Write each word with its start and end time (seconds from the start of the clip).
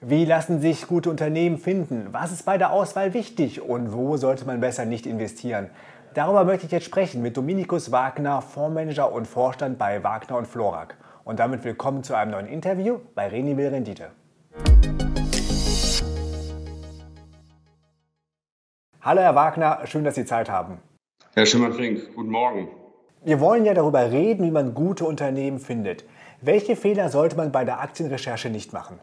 Wie 0.00 0.24
lassen 0.24 0.60
sich 0.60 0.86
gute 0.86 1.10
Unternehmen 1.10 1.58
finden? 1.58 2.10
Was 2.12 2.30
ist 2.30 2.44
bei 2.44 2.56
der 2.56 2.70
Auswahl 2.70 3.14
wichtig 3.14 3.60
und 3.60 3.92
wo 3.92 4.16
sollte 4.16 4.44
man 4.44 4.60
besser 4.60 4.84
nicht 4.84 5.06
investieren? 5.06 5.70
Darüber 6.14 6.44
möchte 6.44 6.66
ich 6.66 6.72
jetzt 6.72 6.84
sprechen 6.84 7.20
mit 7.20 7.36
Dominikus 7.36 7.90
Wagner, 7.90 8.40
Fondsmanager 8.40 9.12
und 9.12 9.26
Vorstand 9.26 9.76
bei 9.76 10.04
Wagner 10.04 10.36
und 10.36 10.46
Florak. 10.46 10.96
Und 11.24 11.40
damit 11.40 11.64
willkommen 11.64 12.04
zu 12.04 12.14
einem 12.14 12.30
neuen 12.30 12.46
Interview 12.46 13.00
bei 13.16 13.26
Reni 13.26 13.56
will 13.56 13.66
Rendite. 13.66 14.10
Hallo 19.02 19.20
Herr 19.20 19.34
Wagner, 19.34 19.80
schön, 19.86 20.04
dass 20.04 20.14
Sie 20.14 20.24
Zeit 20.24 20.48
haben. 20.48 20.78
Herr 21.34 21.44
Schimmann-Fink, 21.44 22.14
guten 22.14 22.30
Morgen. 22.30 22.68
Wir 23.24 23.40
wollen 23.40 23.64
ja 23.64 23.74
darüber 23.74 24.12
reden, 24.12 24.44
wie 24.44 24.52
man 24.52 24.74
gute 24.74 25.04
Unternehmen 25.04 25.58
findet. 25.58 26.04
Welche 26.40 26.76
Fehler 26.76 27.08
sollte 27.08 27.36
man 27.36 27.50
bei 27.50 27.64
der 27.64 27.80
Aktienrecherche 27.80 28.48
nicht 28.48 28.72
machen? 28.72 29.00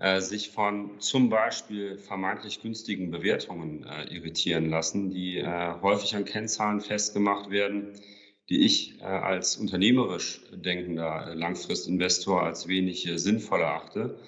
Äh, 0.00 0.22
sich 0.22 0.48
von 0.48 0.98
zum 0.98 1.28
Beispiel 1.28 1.98
vermeintlich 1.98 2.62
günstigen 2.62 3.10
Bewertungen 3.10 3.84
äh, 3.84 4.04
irritieren 4.04 4.70
lassen, 4.70 5.10
die 5.10 5.36
äh, 5.36 5.74
häufig 5.82 6.16
an 6.16 6.24
Kennzahlen 6.24 6.80
festgemacht 6.80 7.50
werden, 7.50 8.00
die 8.48 8.64
ich 8.64 8.98
äh, 9.00 9.04
als 9.04 9.58
unternehmerisch 9.58 10.40
denkender 10.54 11.34
Langfristinvestor 11.34 12.42
als 12.42 12.66
wenig 12.66 13.06
äh, 13.06 13.18
sinnvoll 13.18 13.60
erachte. 13.60 14.18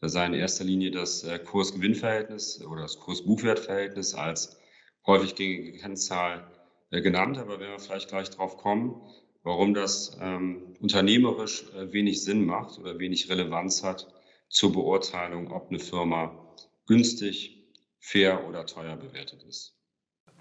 Da 0.00 0.08
sei 0.08 0.26
in 0.26 0.34
erster 0.34 0.64
Linie 0.64 0.90
das 0.90 1.22
äh, 1.22 1.38
Kurs-Gewinn-Verhältnis 1.38 2.60
oder 2.64 2.82
das 2.82 2.98
Kurs-Buchwert-Verhältnis 2.98 4.14
als 4.14 4.58
häufig 5.06 5.36
gängige 5.36 5.78
Kennzahl 5.78 6.50
genannt. 6.90 7.38
Aber 7.38 7.60
wenn 7.60 7.70
wir 7.70 7.78
vielleicht 7.78 8.08
gleich 8.08 8.30
drauf 8.30 8.56
kommen, 8.56 9.00
warum 9.44 9.74
das 9.74 10.18
ähm, 10.20 10.74
unternehmerisch 10.80 11.66
wenig 11.92 12.24
Sinn 12.24 12.44
macht 12.46 12.80
oder 12.80 12.98
wenig 12.98 13.30
Relevanz 13.30 13.84
hat, 13.84 14.12
zur 14.50 14.72
Beurteilung, 14.72 15.50
ob 15.52 15.70
eine 15.70 15.78
Firma 15.78 16.54
günstig, 16.86 17.56
fair 18.00 18.46
oder 18.48 18.66
teuer 18.66 18.96
bewertet 18.96 19.42
ist. 19.44 19.76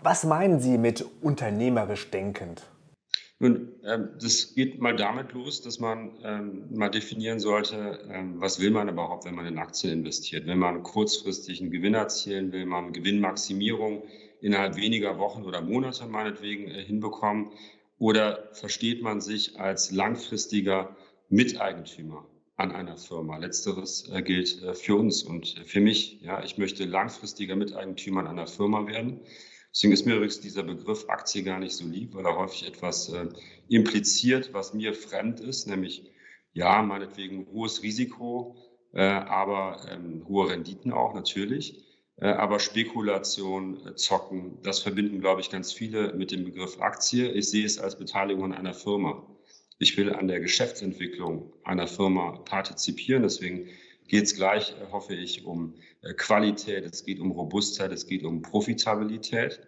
Was 0.02 0.24
meinen 0.24 0.60
Sie 0.60 0.78
mit 0.78 1.06
unternehmerisch 1.22 2.10
denkend? 2.10 2.64
Nun, 3.42 3.74
ähm, 3.86 4.10
das 4.20 4.54
geht 4.56 4.82
mal 4.82 4.96
damit 4.96 5.32
los, 5.32 5.62
dass 5.62 5.80
man 5.80 6.18
ähm, 6.24 6.68
mal 6.72 6.90
definieren 6.90 7.40
sollte, 7.40 8.00
ähm, 8.12 8.42
was 8.42 8.60
will 8.60 8.72
man 8.72 8.90
überhaupt, 8.90 9.26
wenn 9.26 9.36
man 9.36 9.46
in 9.46 9.58
Aktien 9.58 9.94
investiert. 9.94 10.46
Wenn 10.46 10.60
man 10.60 10.84
kurzfristig 10.84 11.62
einen 11.62 11.72
Gewinn 11.72 11.94
erzielen 11.94 12.52
will, 12.52 12.66
man 12.66 12.92
Gewinnmaximierung 12.92 14.04
innerhalb 14.42 14.76
weniger 14.76 15.20
Wochen 15.20 15.44
oder 15.44 15.62
Monate 15.62 16.06
meinetwegen 16.08 16.68
äh, 16.70 16.84
hinbekommen, 16.84 17.52
oder 17.98 18.50
versteht 18.54 19.02
man 19.02 19.20
sich 19.20 19.60
als 19.60 19.92
langfristiger 19.92 20.96
Miteigentümer 21.28 22.26
an 22.60 22.72
einer 22.74 22.98
Firma. 22.98 23.38
Letzteres 23.38 24.10
äh, 24.10 24.22
gilt 24.22 24.62
äh, 24.62 24.74
für 24.74 24.96
uns 24.96 25.24
und 25.24 25.64
für 25.66 25.80
mich. 25.80 26.22
Ja, 26.22 26.44
ich 26.44 26.58
möchte 26.58 26.86
langfristiger 26.86 27.56
Miteigentümer 27.56 28.22
an 28.22 28.28
einer 28.28 28.48
Firma 28.48 28.86
werden. 28.86 29.22
Deswegen 29.72 29.94
ist 29.94 30.06
mir 30.06 30.16
übrigens 30.16 30.42
dieser 30.42 30.64
Begriff 30.64 31.06
Aktie 31.08 31.44
gar 31.44 31.60
nicht 31.60 31.74
so 31.74 31.86
lieb, 31.86 32.16
weil 32.16 32.26
er 32.26 32.38
häufig 32.38 32.68
etwas 32.68 33.10
äh, 33.10 33.28
impliziert, 33.70 34.54
was 34.54 34.74
mir 34.74 34.94
fremd 34.94 35.40
ist, 35.40 35.68
nämlich 35.68 36.12
ja, 36.52 36.82
meinetwegen 36.82 37.48
hohes 37.52 37.82
Risiko, 37.82 38.58
äh, 38.94 39.04
aber 39.04 39.86
ähm, 39.90 40.26
hohe 40.28 40.50
Renditen 40.50 40.92
auch 40.92 41.14
natürlich. 41.14 41.86
Äh, 42.18 42.28
aber 42.28 42.60
Spekulation, 42.60 43.88
äh, 43.88 43.96
Zocken, 43.96 44.58
das 44.64 44.80
verbinden, 44.80 45.22
glaube 45.22 45.40
ich, 45.40 45.50
ganz 45.50 45.72
viele 45.72 46.14
mit 46.14 46.32
dem 46.32 46.44
Begriff 46.44 46.82
Aktie. 46.82 47.32
Ich 47.32 47.50
sehe 47.50 47.66
es 47.66 47.80
als 47.80 47.98
Beteiligung 47.98 48.46
an 48.46 48.54
einer 48.54 48.74
Firma. 48.74 49.26
Ich 49.82 49.96
will 49.96 50.14
an 50.14 50.28
der 50.28 50.42
Geschäftsentwicklung 50.42 51.54
einer 51.64 51.88
Firma 51.88 52.38
partizipieren. 52.40 53.24
Deswegen 53.24 53.70
geht 54.10 54.26
es 54.26 54.36
gleich, 54.36 54.72
äh, 54.72 54.92
hoffe 54.92 55.16
ich, 55.16 55.46
um 55.46 55.76
äh, 56.02 56.14
Qualität, 56.14 56.86
es 56.86 57.06
geht 57.06 57.20
um 57.20 57.32
Robustheit, 57.32 57.94
es 57.94 58.06
geht 58.06 58.26
um 58.26 58.42
Profitabilität. 58.42 59.62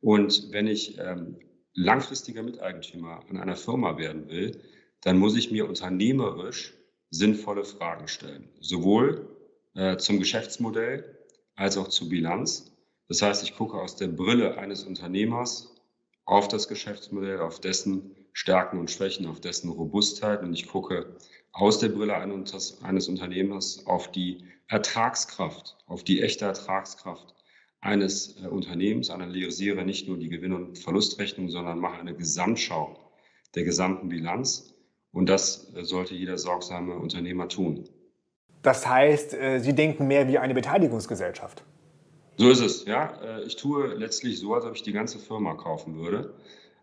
Und 0.00 0.48
wenn 0.50 0.66
ich 0.66 0.98
ähm, 0.98 1.38
langfristiger 1.72 2.42
Miteigentümer 2.42 3.24
an 3.30 3.36
einer 3.36 3.56
Firma 3.56 3.96
werden 3.96 4.28
will, 4.28 4.60
dann 5.02 5.18
muss 5.18 5.36
ich 5.36 5.52
mir 5.52 5.68
unternehmerisch 5.68 6.74
sinnvolle 7.10 7.64
Fragen 7.64 8.08
stellen. 8.08 8.48
Sowohl 8.58 9.28
äh, 9.74 9.96
zum 9.98 10.18
Geschäftsmodell 10.18 11.18
als 11.54 11.76
auch 11.76 11.88
zur 11.88 12.08
Bilanz. 12.08 12.72
Das 13.06 13.22
heißt, 13.22 13.44
ich 13.44 13.54
gucke 13.54 13.76
aus 13.76 13.94
der 13.94 14.08
Brille 14.08 14.58
eines 14.58 14.82
Unternehmers 14.82 15.76
auf 16.24 16.48
das 16.48 16.66
Geschäftsmodell, 16.66 17.38
auf 17.38 17.60
dessen 17.60 18.16
Stärken 18.34 18.78
und 18.78 18.90
Schwächen, 18.90 19.26
auf 19.26 19.40
dessen 19.40 19.70
Robustheit. 19.70 20.42
Und 20.42 20.52
ich 20.52 20.66
gucke 20.66 21.16
aus 21.52 21.78
der 21.78 21.88
Brille 21.88 22.16
eines 22.16 23.08
Unternehmers 23.08 23.86
auf 23.86 24.10
die 24.10 24.44
Ertragskraft, 24.66 25.76
auf 25.86 26.02
die 26.02 26.20
echte 26.20 26.44
Ertragskraft 26.44 27.34
eines 27.80 28.42
äh, 28.42 28.48
Unternehmens, 28.48 29.10
analysiere 29.10 29.84
nicht 29.84 30.08
nur 30.08 30.18
die 30.18 30.28
Gewinn- 30.28 30.52
und 30.52 30.78
Verlustrechnung, 30.78 31.48
sondern 31.48 31.78
mache 31.78 32.00
eine 32.00 32.14
Gesamtschau 32.14 32.98
der 33.54 33.62
gesamten 33.62 34.08
Bilanz. 34.08 34.74
Und 35.12 35.28
das 35.28 35.72
äh, 35.74 35.84
sollte 35.84 36.14
jeder 36.14 36.36
sorgsame 36.36 36.96
Unternehmer 36.96 37.48
tun. 37.48 37.88
Das 38.62 38.86
heißt, 38.86 39.34
äh, 39.34 39.60
Sie 39.60 39.74
denken 39.74 40.08
mehr 40.08 40.26
wie 40.26 40.38
eine 40.38 40.54
Beteiligungsgesellschaft. 40.54 41.62
So 42.36 42.50
ist 42.50 42.60
es, 42.60 42.84
ja. 42.84 43.38
Ich 43.46 43.54
tue 43.54 43.94
letztlich 43.94 44.40
so, 44.40 44.54
als 44.54 44.64
ob 44.64 44.74
ich 44.74 44.82
die 44.82 44.92
ganze 44.92 45.20
Firma 45.20 45.54
kaufen 45.54 46.00
würde. 46.00 46.34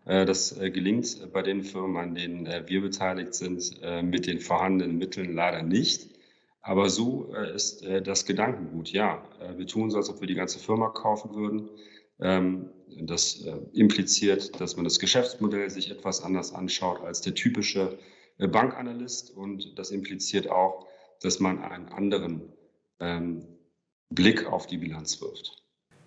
Äh, 0.04 0.24
das 0.24 0.56
äh, 0.58 0.70
gelingt 0.70 1.32
bei 1.32 1.42
den 1.42 1.62
Firmen, 1.62 1.96
an 1.96 2.14
denen 2.14 2.46
äh, 2.46 2.64
wir 2.66 2.80
beteiligt 2.80 3.34
sind, 3.34 3.80
mit 4.02 4.26
den 4.26 4.40
vorhandenen 4.40 4.98
Mitteln 4.98 5.34
leider 5.34 5.62
nicht. 5.62 6.08
Aber 6.64 6.88
so 6.90 7.34
ist 7.34 7.84
das 8.04 8.24
Gedankengut. 8.24 8.90
Ja, 8.90 9.24
wir 9.56 9.66
tun 9.66 9.90
so, 9.90 9.96
als 9.96 10.08
ob 10.10 10.20
wir 10.20 10.28
die 10.28 10.36
ganze 10.36 10.60
Firma 10.60 10.90
kaufen 10.90 11.34
würden. 11.34 11.68
Ähm, 12.20 12.70
das 13.00 13.44
impliziert, 13.72 14.60
dass 14.60 14.76
man 14.76 14.84
das 14.84 15.00
Geschäftsmodell 15.00 15.70
sich 15.70 15.90
etwas 15.90 16.22
anders 16.22 16.52
anschaut 16.52 17.00
als 17.00 17.20
der 17.20 17.34
typische 17.34 17.98
Bankanalyst. 18.38 19.36
Und 19.36 19.76
das 19.76 19.90
impliziert 19.90 20.48
auch, 20.48 20.86
dass 21.20 21.40
man 21.40 21.64
einen 21.64 21.88
anderen 21.88 22.52
ähm, 23.00 23.44
Blick 24.10 24.46
auf 24.46 24.68
die 24.68 24.78
Bilanz 24.78 25.20
wirft. 25.20 25.61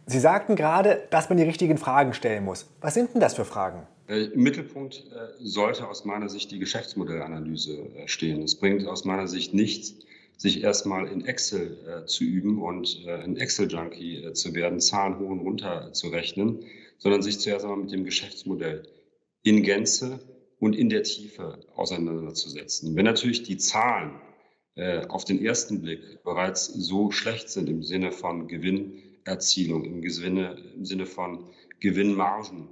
Sie 0.07 0.19
sagten 0.19 0.55
gerade, 0.55 1.01
dass 1.09 1.29
man 1.29 1.37
die 1.37 1.43
richtigen 1.43 1.77
Fragen 1.77 2.13
stellen 2.13 2.45
muss. 2.45 2.67
Was 2.79 2.93
sind 2.93 3.13
denn 3.13 3.21
das 3.21 3.33
für 3.33 3.45
Fragen? 3.45 3.87
Äh, 4.07 4.25
Im 4.25 4.43
Mittelpunkt 4.43 5.03
äh, 5.11 5.43
sollte 5.43 5.87
aus 5.87 6.05
meiner 6.05 6.29
Sicht 6.29 6.51
die 6.51 6.59
Geschäftsmodellanalyse 6.59 7.73
äh, 7.73 8.07
stehen. 8.07 8.43
Es 8.43 8.55
bringt 8.55 8.85
aus 8.85 9.03
meiner 9.03 9.27
Sicht 9.27 9.55
nichts, 9.55 9.95
sich 10.37 10.63
erstmal 10.63 11.07
in 11.07 11.25
Excel 11.25 12.03
zu 12.07 12.25
üben 12.25 12.61
und 12.61 13.07
ein 13.07 13.37
Excel-Junkie 13.37 14.33
zu 14.33 14.53
werden, 14.53 14.81
Zahlen 14.81 15.17
hoch 15.17 15.29
und 15.29 15.39
runter 15.39 15.93
zu 15.93 16.09
rechnen, 16.09 16.59
sondern 16.97 17.21
sich 17.21 17.39
zuerst 17.39 17.63
einmal 17.63 17.79
mit 17.79 17.93
dem 17.93 18.03
Geschäftsmodell 18.03 18.83
in 19.43 19.63
Gänze 19.63 20.19
und 20.59 20.75
in 20.75 20.89
der 20.89 21.03
Tiefe 21.03 21.57
auseinanderzusetzen. 21.77 22.97
Wenn 22.97 23.05
natürlich 23.05 23.43
die 23.43 23.55
Zahlen 23.55 24.19
auf 25.07 25.23
den 25.23 25.41
ersten 25.41 25.81
Blick 25.81 26.21
bereits 26.25 26.65
so 26.65 27.11
schlecht 27.11 27.49
sind 27.49 27.69
im 27.69 27.81
Sinne 27.81 28.11
von 28.11 28.49
Gewinn, 28.49 29.01
Erzielung 29.25 29.83
im 29.83 30.09
Sinne, 30.09 30.55
im 30.75 30.85
Sinne 30.85 31.05
von 31.05 31.49
Gewinnmargen 31.79 32.69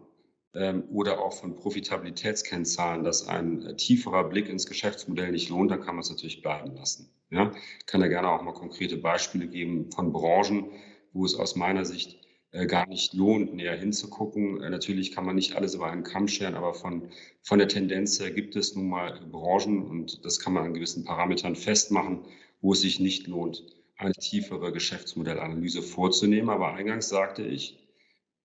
ähm, 0.53 0.83
oder 0.91 1.19
auch 1.19 1.33
von 1.33 1.55
Profitabilitätskennzahlen, 1.55 3.03
dass 3.03 3.27
ein 3.27 3.65
äh, 3.65 3.75
tieferer 3.75 4.29
Blick 4.29 4.47
ins 4.49 4.67
Geschäftsmodell 4.67 5.31
nicht 5.31 5.49
lohnt, 5.49 5.71
dann 5.71 5.81
kann 5.81 5.95
man 5.95 6.03
es 6.03 6.09
natürlich 6.09 6.41
bleiben 6.41 6.75
lassen. 6.75 7.09
Ja? 7.31 7.51
Ich 7.79 7.85
kann 7.87 8.01
da 8.01 8.07
gerne 8.07 8.29
auch 8.29 8.43
mal 8.43 8.53
konkrete 8.53 8.97
Beispiele 8.97 9.47
geben 9.47 9.91
von 9.91 10.13
Branchen, 10.13 10.69
wo 11.11 11.25
es 11.25 11.35
aus 11.35 11.55
meiner 11.55 11.85
Sicht 11.85 12.19
äh, 12.51 12.67
gar 12.67 12.87
nicht 12.87 13.15
lohnt, 13.15 13.55
näher 13.55 13.75
hinzugucken. 13.75 14.61
Äh, 14.61 14.69
natürlich 14.69 15.11
kann 15.11 15.25
man 15.25 15.35
nicht 15.35 15.55
alles 15.55 15.73
über 15.73 15.91
einen 15.91 16.03
Kamm 16.03 16.27
scheren, 16.27 16.53
aber 16.53 16.75
von, 16.75 17.09
von 17.41 17.57
der 17.57 17.67
Tendenz 17.67 18.19
her 18.19 18.29
gibt 18.29 18.55
es 18.55 18.75
nun 18.75 18.89
mal 18.89 19.19
Branchen 19.31 19.83
und 19.87 20.23
das 20.23 20.39
kann 20.39 20.53
man 20.53 20.65
an 20.65 20.73
gewissen 20.75 21.03
Parametern 21.03 21.55
festmachen, 21.55 22.25
wo 22.61 22.73
es 22.73 22.81
sich 22.81 22.99
nicht 22.99 23.25
lohnt, 23.25 23.63
eine 23.97 24.13
tiefere 24.13 24.71
Geschäftsmodellanalyse 24.71 25.81
vorzunehmen. 25.81 26.49
Aber 26.49 26.73
eingangs 26.73 27.09
sagte 27.09 27.43
ich, 27.43 27.79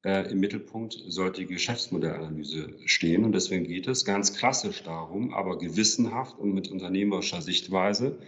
äh, 0.05 0.31
im 0.31 0.41
Mittelpunkt 0.41 0.97
sollte 1.09 1.41
die 1.41 1.47
Geschäftsmodellanalyse 1.47 2.79
stehen. 2.87 3.25
Und 3.25 3.33
deswegen 3.33 3.65
geht 3.65 3.89
es 3.89 4.05
ganz 4.05 4.35
klassisch 4.35 4.83
darum, 4.83 5.35
aber 5.35 5.59
gewissenhaft 5.59 6.39
und 6.39 6.53
mit 6.53 6.71
unternehmerischer 6.71 7.43
Sichtweise, 7.43 8.19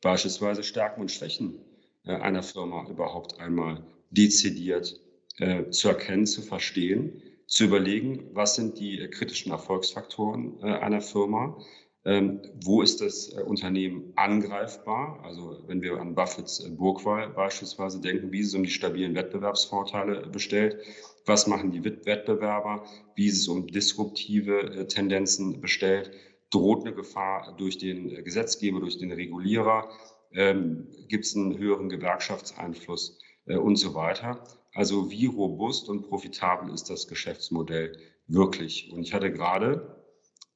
beispielsweise 0.00 0.62
Stärken 0.62 1.00
und 1.00 1.10
Schwächen 1.10 1.58
äh, 2.04 2.14
einer 2.14 2.42
Firma 2.42 2.88
überhaupt 2.88 3.38
einmal 3.40 3.84
dezidiert 4.10 5.00
äh, 5.38 5.70
zu 5.70 5.88
erkennen, 5.88 6.26
zu 6.26 6.42
verstehen, 6.42 7.22
zu 7.46 7.64
überlegen, 7.64 8.30
was 8.32 8.54
sind 8.54 8.78
die 8.78 9.08
kritischen 9.10 9.52
Erfolgsfaktoren 9.52 10.58
äh, 10.60 10.78
einer 10.78 11.02
Firma, 11.02 11.58
wo 12.04 12.82
ist 12.82 13.00
das 13.00 13.32
äh, 13.32 13.42
Unternehmen 13.42 14.12
angreifbar? 14.16 15.20
Also 15.22 15.62
wenn 15.68 15.82
wir 15.82 16.00
an 16.00 16.14
Buffetts 16.14 16.58
äh, 16.60 16.70
Burgwahl 16.70 17.28
beispielsweise 17.30 18.00
denken, 18.00 18.32
wie 18.32 18.40
ist 18.40 18.48
es 18.48 18.54
um 18.54 18.64
die 18.64 18.70
stabilen 18.70 19.14
Wettbewerbsvorteile 19.14 20.26
bestellt? 20.26 20.78
Was 21.26 21.46
machen 21.46 21.70
die 21.70 21.84
Wettbewerber? 21.84 22.84
Wie 23.14 23.26
ist 23.26 23.42
es 23.42 23.48
um 23.48 23.68
disruptive 23.68 24.62
äh, 24.62 24.86
Tendenzen 24.88 25.60
bestellt? 25.60 26.10
Droht 26.50 26.84
eine 26.84 26.94
Gefahr 26.94 27.54
durch 27.56 27.78
den 27.78 28.24
Gesetzgeber, 28.24 28.80
durch 28.80 28.98
den 28.98 29.12
Regulierer? 29.12 29.88
Ähm, 30.32 30.88
Gibt 31.08 31.24
es 31.24 31.36
einen 31.36 31.56
höheren 31.56 31.88
Gewerkschaftseinfluss 31.88 33.20
äh, 33.46 33.56
und 33.56 33.76
so 33.76 33.94
weiter? 33.94 34.42
Also 34.74 35.10
wie 35.10 35.26
robust 35.26 35.88
und 35.88 36.08
profitabel 36.08 36.74
ist 36.74 36.90
das 36.90 37.06
Geschäftsmodell 37.06 37.96
wirklich? 38.26 38.90
Und 38.92 39.02
ich 39.02 39.14
hatte 39.14 39.30
gerade 39.30 40.01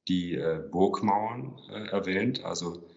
die 0.07 0.35
äh, 0.35 0.63
Burgmauern 0.71 1.59
äh, 1.69 1.89
erwähnt, 1.89 2.43
also 2.43 2.87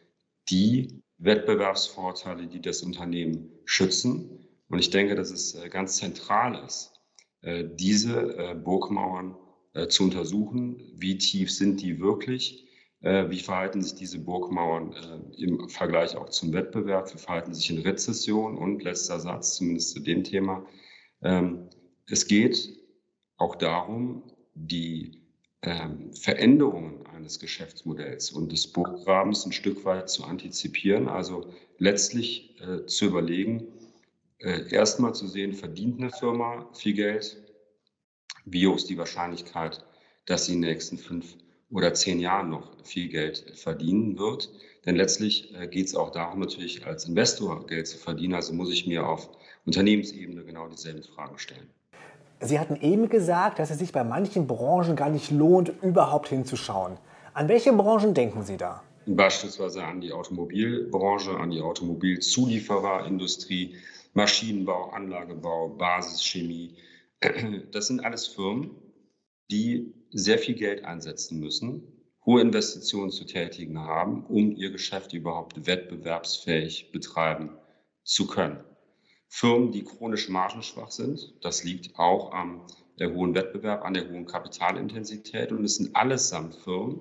die 0.49 1.03
Wettbewerbsvorteile, 1.19 2.47
die 2.47 2.61
das 2.61 2.83
Unternehmen 2.83 3.51
schützen. 3.65 4.47
Und 4.69 4.79
ich 4.79 4.91
denke, 4.91 5.15
dass 5.15 5.31
es 5.31 5.55
äh, 5.55 5.69
ganz 5.69 5.97
zentral 5.97 6.65
ist, 6.65 6.93
äh, 7.43 7.65
diese 7.75 8.37
äh, 8.37 8.55
Burgmauern 8.55 9.37
zu 9.89 10.03
untersuchen. 10.03 10.83
Wie 10.97 11.17
tief 11.17 11.53
sind 11.53 11.81
die 11.81 12.01
wirklich? 12.01 12.67
Wie 13.03 13.39
verhalten 13.39 13.83
sich 13.83 13.95
diese 13.95 14.19
Burgmauern 14.19 15.31
im 15.37 15.69
Vergleich 15.69 16.17
auch 16.17 16.29
zum 16.31 16.53
Wettbewerb? 16.53 17.15
Wie 17.15 17.19
verhalten 17.19 17.55
sich 17.55 17.71
in 17.71 17.79
Rezession? 17.79 18.59
Und 18.59 18.83
letzter 18.83 19.21
Satz, 19.21 19.55
zumindest 19.55 19.93
zu 19.93 20.01
dem 20.01 20.25
Thema. 20.25 20.67
Ähm, 21.23 21.69
es 22.09 22.27
geht 22.27 22.69
auch 23.37 23.55
darum, 23.55 24.25
die 24.55 25.20
ähm, 25.63 26.13
Veränderungen 26.15 27.07
eines 27.15 27.39
Geschäftsmodells 27.39 28.31
und 28.33 28.53
des 28.53 28.67
Burggrabens 28.67 29.45
ein 29.47 29.53
Stück 29.53 29.85
weit 29.85 30.09
zu 30.09 30.25
antizipieren. 30.25 31.09
Also 31.09 31.47
letztlich 31.79 32.57
zu 32.87 33.07
überlegen, 33.07 33.67
äh, 34.41 34.73
erstmal 34.75 35.15
zu 35.15 35.27
sehen, 35.27 35.53
verdient 35.53 36.01
eine 36.01 36.11
Firma 36.11 36.69
viel 36.73 36.95
Geld? 36.95 37.37
Wie 38.47 38.67
hoch 38.67 38.77
ist 38.77 38.89
die 38.89 38.97
Wahrscheinlichkeit, 38.97 39.85
dass 40.25 40.47
sie 40.47 40.55
in 40.55 40.63
den 40.63 40.71
nächsten 40.71 40.97
fünf 40.97 41.37
oder 41.71 41.93
zehn 41.93 42.19
Jahren 42.19 42.49
noch 42.49 42.83
viel 42.85 43.09
Geld 43.09 43.53
verdienen 43.55 44.19
wird? 44.19 44.51
Denn 44.87 44.97
letztlich 44.97 45.55
äh, 45.55 45.69
geht 45.69 45.87
es 45.87 45.95
auch 45.95 46.11
darum, 46.11 46.41
natürlich 46.41 46.87
als 46.87 47.05
Investor 47.05 47.67
Geld 47.67 47.87
zu 47.87 47.99
verdienen. 47.99 48.33
Also 48.33 48.55
muss 48.55 48.73
ich 48.73 48.87
mir 48.87 49.07
auf 49.07 49.29
Unternehmensebene 49.67 50.43
genau 50.43 50.69
dieselben 50.69 51.03
Fragen 51.03 51.39
stellen. 51.39 51.69
Sie 52.43 52.59
hatten 52.59 52.77
eben 52.77 53.11
gesagt, 53.11 53.59
dass 53.59 53.69
es 53.71 53.79
sich 53.79 53.93
bei 53.93 54.03
manchen 54.03 54.47
Branchen 54.47 54.97
gar 54.97 55.11
nicht 55.11 55.31
lohnt, 55.31 55.75
überhaupt 55.83 56.29
hinzuschauen. 56.29 56.97
An 57.35 57.49
welche 57.49 57.71
Branchen 57.73 58.15
denken 58.15 58.43
Sie 58.43 58.57
da? 58.57 58.83
Beispielsweise 59.07 59.85
an 59.85 60.01
die 60.01 60.13
Automobilbranche, 60.13 61.37
an 61.37 61.51
die 61.51 61.61
Automobilzuliefererindustrie, 61.61 63.75
Maschinenbau, 64.15 64.89
Anlagebau, 64.91 65.69
Basischemie. 65.69 66.77
Das 67.73 67.89
sind 67.89 68.03
alles 68.03 68.27
Firmen, 68.27 68.71
die 69.51 69.93
sehr 70.11 70.39
viel 70.39 70.55
Geld 70.55 70.87
einsetzen 70.87 71.41
müssen, 71.41 71.83
hohe 72.25 72.41
Investitionen 72.41 73.11
zu 73.11 73.27
tätigen 73.27 73.81
haben, 73.81 74.25
um 74.25 74.57
ihr 74.57 74.71
Geschäft 74.71 75.13
überhaupt 75.13 75.67
wettbewerbsfähig 75.67 76.91
betreiben 76.93 77.51
zu 78.03 78.27
können. 78.27 78.65
Firmen, 79.33 79.71
die 79.71 79.85
chronisch 79.85 80.29
margenschwach 80.29 80.91
sind, 80.91 81.33
das 81.41 81.63
liegt 81.63 81.97
auch 81.97 82.33
am 82.33 82.63
der 82.99 83.15
hohen 83.15 83.35
Wettbewerb, 83.35 83.85
an 83.85 83.95
der 83.95 84.11
hohen 84.11 84.27
Kapitalintensität 84.27 85.53
und 85.53 85.65
es 85.65 85.77
sind 85.77 85.95
allesamt 85.95 86.57
Firmen, 86.57 87.01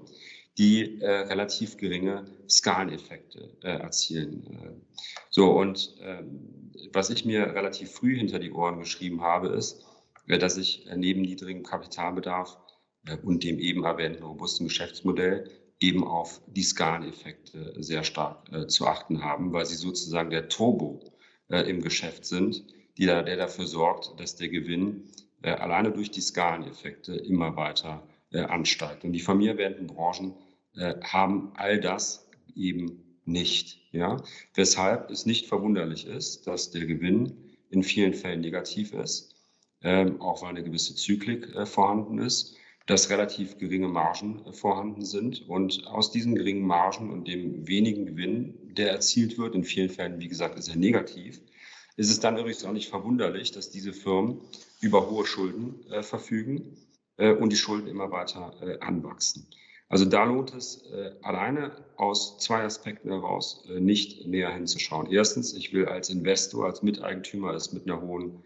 die 0.58 1.02
äh, 1.02 1.10
relativ 1.10 1.78
geringe 1.78 2.26
Skaleneffekte 2.48 3.58
äh, 3.64 3.80
erzielen. 3.80 4.46
Äh, 4.46 5.02
so, 5.32 5.50
und 5.52 5.96
ähm, 6.02 6.72
was 6.94 7.10
ich 7.10 7.26
mir 7.26 7.56
relativ 7.56 7.92
früh 7.92 8.16
hinter 8.16 8.38
die 8.38 8.52
Ohren 8.52 8.78
geschrieben 8.78 9.22
habe, 9.22 9.48
ist, 9.50 9.84
äh, 10.28 10.38
dass 10.38 10.56
ich 10.58 10.86
äh, 10.88 10.96
neben 10.96 11.22
niedrigem 11.22 11.64
Kapitalbedarf 11.64 12.58
äh, 13.08 13.18
und 13.18 13.44
dem 13.44 13.58
eben 13.58 13.86
erwähnten 13.86 14.24
robusten 14.24 14.68
Geschäftsmodell 14.68 15.50
eben 15.80 16.06
auf 16.06 16.42
die 16.46 16.64
Skaleneffekte 16.64 17.74
sehr 17.80 18.04
stark 18.04 18.48
äh, 18.54 18.68
zu 18.68 18.86
achten 18.86 19.24
haben, 19.24 19.52
weil 19.52 19.66
sie 19.66 19.76
sozusagen 19.76 20.30
der 20.30 20.48
Turbo 20.48 21.02
äh, 21.04 21.19
im 21.50 21.82
Geschäft 21.82 22.26
sind, 22.26 22.64
die 22.98 23.06
da, 23.06 23.24
der 23.24 23.38
dafür 23.38 23.66
sorgt, 23.66 24.20
dass 24.20 24.36
der 24.36 24.50
Gewinn 24.50 25.10
äh, 25.42 25.52
alleine 25.52 25.92
durch 25.92 26.12
die 26.12 26.22
Skaleneffekte 26.22 27.16
immer 27.16 27.56
weiter 27.56 28.08
ansteigt. 28.32 29.04
Und 29.04 29.14
die 29.14 29.22
von 29.22 29.40
mir 29.40 29.54
erwähnten 29.54 29.88
Branchen 29.88 30.36
äh, 30.76 30.96
haben 31.02 31.52
all 31.56 31.80
das 31.80 32.30
eben 32.56 33.20
nicht. 33.26 33.80
Ja? 33.92 34.22
Weshalb 34.54 35.10
es 35.10 35.26
nicht 35.26 35.48
verwunderlich 35.48 36.06
ist, 36.08 36.48
dass 36.48 36.72
der 36.72 36.86
Gewinn 36.86 37.56
in 37.70 37.84
vielen 37.84 38.14
Fällen 38.14 38.42
negativ 38.42 38.94
ist, 38.94 39.36
ähm, 39.82 40.22
auch 40.22 40.42
weil 40.42 40.50
eine 40.50 40.64
gewisse 40.64 40.96
Zyklik 40.96 41.56
äh, 41.56 41.66
vorhanden 41.66 42.20
ist, 42.20 42.56
dass 42.86 43.10
relativ 43.10 43.58
geringe 43.58 43.88
Margen 43.88 44.46
äh, 44.46 44.54
vorhanden 44.54 45.06
sind. 45.06 45.48
Und 45.48 45.86
aus 45.88 46.12
diesen 46.12 46.36
geringen 46.36 46.66
Margen 46.66 47.12
und 47.12 47.28
dem 47.28 47.68
wenigen 47.68 48.06
Gewinn, 48.06 48.59
der 48.74 48.92
erzielt 48.92 49.38
wird, 49.38 49.56
in 49.56 49.64
vielen 49.64 49.90
Fällen, 49.90 50.20
wie 50.20 50.28
gesagt, 50.28 50.58
ist 50.58 50.70
er 50.70 50.76
negativ, 50.76 51.42
ist 51.98 52.10
es 52.10 52.20
dann 52.20 52.38
übrigens 52.38 52.64
auch 52.64 52.72
nicht 52.72 52.90
verwunderlich, 52.90 53.52
dass 53.52 53.70
diese 53.70 53.94
Firmen 53.94 54.40
über 54.80 55.10
hohe 55.10 55.26
Schulden 55.26 55.86
äh, 55.92 56.04
verfügen 56.04 56.78
äh, 57.18 57.34
und 57.34 57.52
die 57.52 57.58
Schulden 57.58 57.88
immer 57.88 58.12
weiter 58.12 58.54
äh, 58.62 58.80
anwachsen. 58.80 59.48
Also 59.90 60.06
da 60.06 60.24
lohnt 60.24 60.54
es 60.54 60.84
äh, 60.92 61.16
alleine 61.24 61.72
aus 61.98 62.38
zwei 62.38 62.64
Aspekten 62.64 63.10
heraus 63.10 63.66
äh, 63.70 63.80
nicht 63.80 64.28
näher 64.28 64.54
hinzuschauen. 64.54 65.12
Erstens, 65.12 65.54
ich 65.54 65.74
will 65.74 65.88
als 65.88 66.10
Investor, 66.10 66.68
als 66.68 66.84
Miteigentümer 66.84 67.54
es 67.54 67.74
mit 67.74 67.90
einer 67.90 68.02
hohen 68.02 68.44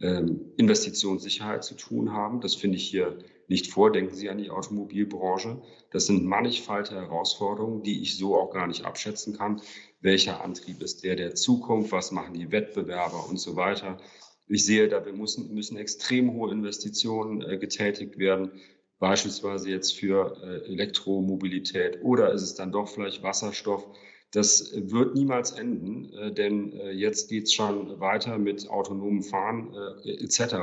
ähm, 0.00 0.52
Investitionssicherheit 0.56 1.62
zu 1.62 1.74
tun 1.74 2.12
haben. 2.12 2.40
Das 2.40 2.54
finde 2.54 2.78
ich 2.78 2.88
hier 2.88 3.18
nicht 3.48 3.72
vor. 3.72 3.90
Denken 3.90 4.14
Sie 4.14 4.28
an 4.28 4.38
die 4.38 4.50
Automobilbranche. 4.50 5.60
Das 5.90 6.06
sind 6.06 6.24
mannigfaltige 6.24 7.00
Herausforderungen, 7.00 7.82
die 7.82 8.02
ich 8.02 8.16
so 8.16 8.36
auch 8.36 8.50
gar 8.52 8.66
nicht 8.66 8.84
abschätzen 8.84 9.36
kann. 9.36 9.60
Welcher 10.00 10.44
Antrieb 10.44 10.82
ist 10.82 11.04
der 11.04 11.16
der 11.16 11.34
Zukunft? 11.34 11.92
Was 11.92 12.12
machen 12.12 12.34
die 12.34 12.52
Wettbewerber 12.52 13.28
und 13.28 13.38
so 13.38 13.56
weiter? 13.56 13.98
Ich 14.46 14.64
sehe, 14.64 14.88
da 14.88 15.00
müssen, 15.00 15.52
müssen 15.52 15.76
extrem 15.76 16.32
hohe 16.32 16.52
Investitionen 16.52 17.42
äh, 17.42 17.58
getätigt 17.58 18.18
werden 18.18 18.52
beispielsweise 18.98 19.70
jetzt 19.70 19.98
für 19.98 20.36
äh, 20.42 20.72
Elektromobilität 20.72 22.00
oder 22.02 22.32
ist 22.32 22.42
es 22.42 22.54
dann 22.54 22.72
doch 22.72 22.88
vielleicht 22.88 23.22
Wasserstoff? 23.22 23.86
Das 24.32 24.72
wird 24.74 25.14
niemals 25.14 25.52
enden, 25.52 26.12
äh, 26.12 26.32
denn 26.32 26.72
äh, 26.72 26.90
jetzt 26.90 27.28
geht 27.28 27.44
es 27.44 27.52
schon 27.52 28.00
weiter 28.00 28.38
mit 28.38 28.68
autonomem 28.68 29.22
Fahren 29.22 29.74
etc. 30.04 30.54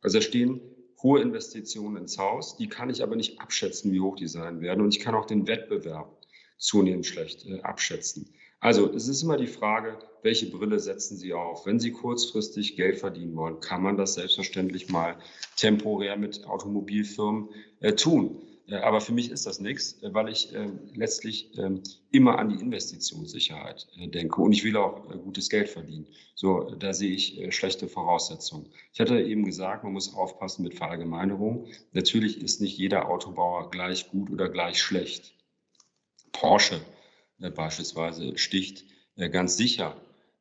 Also 0.00 0.18
da 0.18 0.20
stehen 0.20 0.60
hohe 1.04 1.20
Investitionen 1.20 1.98
ins 1.98 2.18
Haus, 2.18 2.56
die 2.56 2.68
kann 2.68 2.90
ich 2.90 3.02
aber 3.02 3.14
nicht 3.14 3.40
abschätzen, 3.40 3.92
wie 3.92 4.00
hoch 4.00 4.16
die 4.16 4.26
sein 4.26 4.60
werden 4.60 4.80
und 4.82 4.92
ich 4.92 5.00
kann 5.00 5.14
auch 5.14 5.26
den 5.26 5.46
Wettbewerb 5.46 6.08
zunehmend 6.58 7.06
schlecht 7.06 7.46
abschätzen. 7.62 8.34
Also 8.58 8.90
es 8.94 9.08
ist 9.08 9.22
immer 9.22 9.36
die 9.36 9.46
Frage, 9.46 9.98
welche 10.22 10.46
Brille 10.46 10.80
setzen 10.80 11.18
Sie 11.18 11.34
auf? 11.34 11.66
Wenn 11.66 11.78
Sie 11.78 11.92
kurzfristig 11.92 12.76
Geld 12.76 12.98
verdienen 12.98 13.36
wollen, 13.36 13.60
kann 13.60 13.82
man 13.82 13.98
das 13.98 14.14
selbstverständlich 14.14 14.88
mal 14.88 15.16
temporär 15.56 16.16
mit 16.16 16.46
Automobilfirmen 16.46 17.50
äh, 17.80 17.92
tun. 17.92 18.40
Äh, 18.66 18.76
aber 18.76 19.00
für 19.00 19.12
mich 19.12 19.30
ist 19.30 19.46
das 19.46 19.60
nichts, 19.60 20.02
äh, 20.02 20.12
weil 20.14 20.28
ich 20.28 20.54
äh, 20.54 20.68
letztlich 20.94 21.56
ähm, 21.58 21.82
immer 22.10 22.38
an 22.38 22.48
die 22.48 22.60
Investitionssicherheit 22.60 23.86
denke 23.96 24.40
und 24.40 24.52
ich 24.52 24.64
will 24.64 24.76
auch 24.76 25.08
gutes 25.22 25.50
Geld 25.50 25.68
verdienen. 25.68 26.06
So, 26.34 26.74
da 26.76 26.92
sehe 26.92 27.10
ich 27.10 27.54
schlechte 27.54 27.88
Voraussetzungen. 27.88 28.66
Ich 28.92 29.00
hatte 29.00 29.20
eben 29.20 29.44
gesagt, 29.44 29.84
man 29.84 29.92
muss 29.92 30.14
aufpassen 30.14 30.62
mit 30.62 30.74
Verallgemeinerung. 30.74 31.66
Natürlich 31.92 32.40
ist 32.40 32.60
nicht 32.60 32.78
jeder 32.78 33.08
Autobauer 33.08 33.70
gleich 33.70 34.10
gut 34.10 34.30
oder 34.30 34.48
gleich 34.48 34.80
schlecht. 34.80 35.34
Porsche 36.32 36.80
beispielsweise 37.38 38.38
sticht 38.38 38.84
ganz 39.16 39.56
sicher 39.56 39.96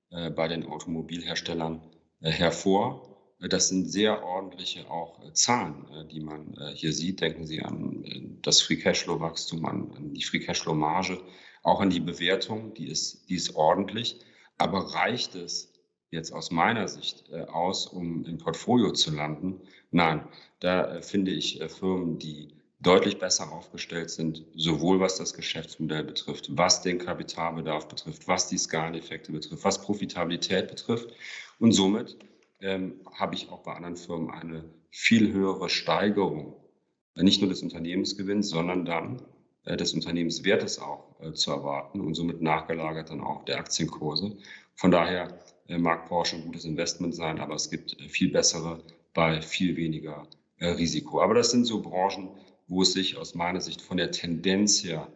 bei 0.09 0.47
den 0.47 0.65
Automobilherstellern 0.65 1.81
hervor. 2.21 3.12
Das 3.49 3.67
sind 3.67 3.91
sehr 3.91 4.23
ordentliche 4.23 4.89
auch 4.89 5.19
Zahlen, 5.33 5.85
die 6.11 6.21
man 6.21 6.57
hier 6.73 6.93
sieht. 6.93 7.19
Denken 7.19 7.45
Sie 7.45 7.61
an 7.61 8.39
das 8.41 8.61
Free 8.61 8.77
Cashflow 8.77 9.19
Wachstum, 9.19 9.65
an 9.65 10.13
die 10.13 10.23
Free 10.23 10.39
Cashflow 10.39 10.73
Marge, 10.73 11.19
auch 11.61 11.81
an 11.81 11.89
die 11.89 11.99
Bewertung, 11.99 12.73
die 12.73 12.87
ist, 12.87 13.29
die 13.29 13.35
ist 13.35 13.55
ordentlich. 13.55 14.19
Aber 14.57 14.93
reicht 14.93 15.35
es 15.35 15.73
jetzt 16.09 16.31
aus 16.31 16.51
meiner 16.51 16.87
Sicht 16.87 17.33
aus, 17.47 17.87
um 17.87 18.23
im 18.25 18.37
Portfolio 18.37 18.91
zu 18.91 19.13
landen? 19.13 19.61
Nein, 19.91 20.27
da 20.59 21.01
finde 21.01 21.31
ich 21.31 21.59
Firmen, 21.67 22.19
die 22.19 22.53
deutlich 22.79 23.17
besser 23.17 23.51
aufgestellt 23.51 24.09
sind, 24.09 24.45
sowohl 24.55 24.99
was 24.99 25.17
das 25.17 25.33
Geschäftsmodell 25.33 26.03
betrifft, 26.03 26.49
was 26.51 26.81
den 26.81 26.99
Kapitalbedarf 26.99 27.87
betrifft, 27.87 28.27
was 28.27 28.47
die 28.47 28.57
Skaleneffekte 28.57 29.31
betrifft, 29.31 29.63
was 29.63 29.81
Profitabilität 29.81 30.69
betrifft. 30.69 31.09
Und 31.59 31.71
somit 31.71 32.17
ähm, 32.63 33.01
habe 33.13 33.35
ich 33.35 33.49
auch 33.49 33.63
bei 33.63 33.73
anderen 33.73 33.97
Firmen 33.97 34.31
eine 34.31 34.63
viel 34.89 35.31
höhere 35.31 35.69
Steigerung, 35.69 36.55
äh, 37.15 37.23
nicht 37.23 37.41
nur 37.41 37.49
des 37.49 37.61
Unternehmensgewinns, 37.61 38.49
sondern 38.49 38.85
dann 38.85 39.21
äh, 39.65 39.77
des 39.77 39.93
Unternehmenswertes 39.93 40.79
auch 40.79 41.19
äh, 41.21 41.33
zu 41.33 41.51
erwarten 41.51 41.99
und 42.01 42.15
somit 42.15 42.41
nachgelagert 42.41 43.09
dann 43.09 43.21
auch 43.21 43.45
der 43.45 43.59
Aktienkurse. 43.59 44.37
Von 44.75 44.91
daher 44.91 45.39
äh, 45.67 45.77
mag 45.77 46.07
Porsche 46.07 46.37
ein 46.37 46.45
gutes 46.45 46.65
Investment 46.65 47.13
sein, 47.13 47.39
aber 47.39 47.55
es 47.55 47.69
gibt 47.69 47.99
äh, 47.99 48.07
viel 48.07 48.31
bessere 48.31 48.81
bei 49.13 49.41
viel 49.41 49.75
weniger 49.75 50.27
äh, 50.57 50.69
Risiko. 50.69 51.21
Aber 51.21 51.33
das 51.33 51.51
sind 51.51 51.65
so 51.65 51.81
Branchen, 51.81 52.29
wo 52.67 52.81
es 52.81 52.93
sich 52.93 53.17
aus 53.17 53.35
meiner 53.35 53.61
Sicht 53.61 53.81
von 53.81 53.97
der 53.97 54.11
Tendenz 54.11 54.83
her 54.83 55.07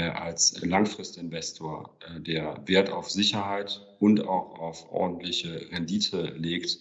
als 0.00 0.60
Langfristinvestor, 0.62 1.96
äh, 2.00 2.20
der 2.20 2.62
Wert 2.66 2.90
auf 2.90 3.10
Sicherheit 3.10 3.80
und 3.98 4.26
auch 4.26 4.58
auf 4.58 4.90
ordentliche 4.90 5.70
Rendite 5.70 6.34
legt, 6.36 6.78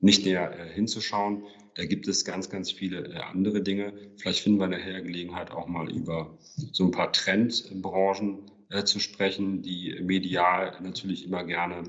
nicht 0.00 0.24
näher 0.24 0.58
äh, 0.58 0.72
hinzuschauen. 0.72 1.44
Da 1.74 1.84
gibt 1.84 2.08
es 2.08 2.24
ganz, 2.24 2.48
ganz 2.48 2.70
viele 2.70 3.24
andere 3.26 3.60
Dinge. 3.60 3.92
Vielleicht 4.16 4.40
finden 4.40 4.60
wir 4.60 4.68
nachher 4.68 5.02
Gelegenheit, 5.02 5.50
auch 5.50 5.66
mal 5.66 5.90
über 5.90 6.38
so 6.72 6.84
ein 6.84 6.92
paar 6.92 7.12
Trendbranchen 7.12 8.50
zu 8.84 9.00
sprechen, 9.00 9.60
die 9.62 9.98
medial 10.00 10.78
natürlich 10.80 11.26
immer 11.26 11.42
gerne 11.42 11.82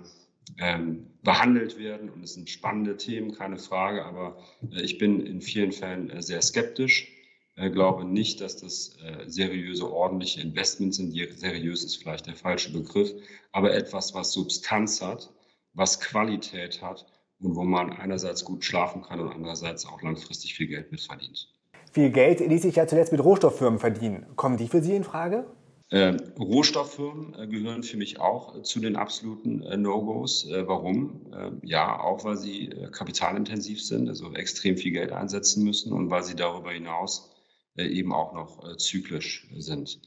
ähm, 0.58 1.05
behandelt 1.22 1.77
werden. 1.77 2.10
Und 2.10 2.24
es 2.24 2.34
sind 2.34 2.50
spannende 2.50 2.98
Themen, 2.98 3.32
keine 3.32 3.60
Frage. 3.60 4.05
Aber 4.05 4.38
ich 4.72 4.98
bin 4.98 5.24
in 5.24 5.39
vielen 5.39 5.72
Fällen 5.72 6.12
sehr 6.20 6.41
skeptisch 6.41 7.15
äh, 7.56 7.70
glaube 7.70 8.06
nicht, 8.06 8.42
dass 8.42 8.58
das 8.58 8.98
äh, 9.04 9.30
seriöse, 9.30 9.92
ordentliche 9.92 10.42
Investments 10.42 10.98
sind. 10.98 11.12
Seriös 11.12 11.84
ist 11.84 11.98
vielleicht 11.98 12.28
der 12.28 12.36
falsche 12.36 12.72
Begriff, 12.72 13.12
aber 13.52 13.74
etwas, 13.74 14.14
was 14.14 14.34
Substanz 14.34 15.02
hat, 15.02 15.32
was 15.74 16.00
Qualität 16.02 16.82
hat 16.82 17.06
und 17.40 17.56
wo 17.56 17.64
man 17.64 17.92
einerseits 17.92 18.44
gut 18.44 18.64
schlafen 18.64 19.02
kann 19.02 19.20
und 19.20 19.30
andererseits 19.30 19.86
auch 19.86 20.02
langfristig 20.02 20.56
viel 20.56 20.68
Geld 20.68 20.92
mit 20.92 21.02
verdient. 21.02 21.50
Viel 21.92 22.10
Geld 22.10 22.42
ließ 22.42 22.62
sich 22.62 22.76
ja 22.76 22.88
zuletzt 22.88 23.14
mit 23.14 23.24
Rohstofffirmen 23.24 23.80
verdienen. 23.80 24.26
Kommen 24.36 24.58
die 24.58 24.68
für 24.68 24.82
Sie 24.82 24.96
in 24.96 25.06
Frage? 25.06 25.46
Äh, 25.92 26.18
Rohstofffirmen 26.40 27.36
äh, 27.36 27.48
gehören 27.48 27.84
für 27.84 27.96
mich 27.96 28.20
auch 28.20 28.56
äh, 28.56 28.64
zu 28.64 28.80
den 28.80 28.96
absoluten 28.96 29.62
äh, 29.62 29.78
No-Gos. 29.78 30.48
warum? 30.66 31.22
ja, 31.62 32.00
auch 32.00 32.24
weil 32.24 32.38
sie 32.38 32.70
kapitalintensiv 32.92 33.82
sind, 33.84 34.10
also 34.10 34.34
extrem 34.34 34.78
viel 34.78 34.92
Geld 34.92 35.12
einsetzen 35.12 35.64
müssen 35.64 35.94
und 35.94 36.10
weil 36.10 36.24
sie 36.24 36.36
darüber 36.36 36.72
hinaus 36.72 37.35
eben 37.84 38.13
auch 38.13 38.34
noch 38.34 38.63
äh, 38.63 38.77
zyklisch 38.77 39.48
sind. 39.58 40.00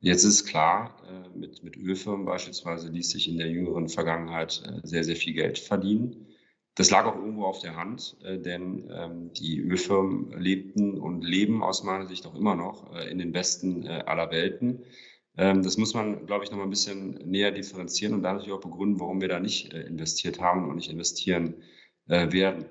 Jetzt 0.00 0.24
ist 0.24 0.46
klar, 0.46 0.96
äh, 1.08 1.38
mit, 1.38 1.62
mit 1.62 1.76
Ölfirmen 1.76 2.24
beispielsweise 2.24 2.88
ließ 2.88 3.10
sich 3.10 3.28
in 3.28 3.38
der 3.38 3.48
jüngeren 3.48 3.88
Vergangenheit 3.88 4.62
sehr, 4.82 5.04
sehr 5.04 5.16
viel 5.16 5.34
Geld 5.34 5.58
verdienen. 5.58 6.26
Das 6.76 6.90
lag 6.90 7.04
auch 7.04 7.16
irgendwo 7.16 7.44
auf 7.44 7.58
der 7.58 7.76
Hand, 7.76 8.16
denn 8.22 8.88
ähm, 8.90 9.32
die 9.34 9.58
Ölfirmen 9.58 10.30
lebten 10.40 10.98
und 10.98 11.22
leben 11.22 11.62
aus 11.62 11.82
meiner 11.82 12.06
Sicht 12.06 12.24
auch 12.26 12.34
immer 12.34 12.54
noch 12.54 12.96
in 12.96 13.18
den 13.18 13.32
besten 13.32 13.86
aller 13.86 14.30
Welten. 14.30 14.84
Ähm, 15.36 15.62
das 15.62 15.76
muss 15.76 15.94
man, 15.94 16.26
glaube 16.26 16.44
ich, 16.44 16.50
noch 16.50 16.58
mal 16.58 16.64
ein 16.64 16.70
bisschen 16.70 17.18
näher 17.28 17.50
differenzieren 17.50 18.14
und 18.14 18.22
dadurch 18.22 18.50
auch 18.52 18.60
begründen, 18.60 19.00
warum 19.00 19.20
wir 19.20 19.28
da 19.28 19.40
nicht 19.40 19.74
investiert 19.74 20.40
haben 20.40 20.70
und 20.70 20.76
nicht 20.76 20.90
investieren 20.90 21.54
werden. 22.06 22.66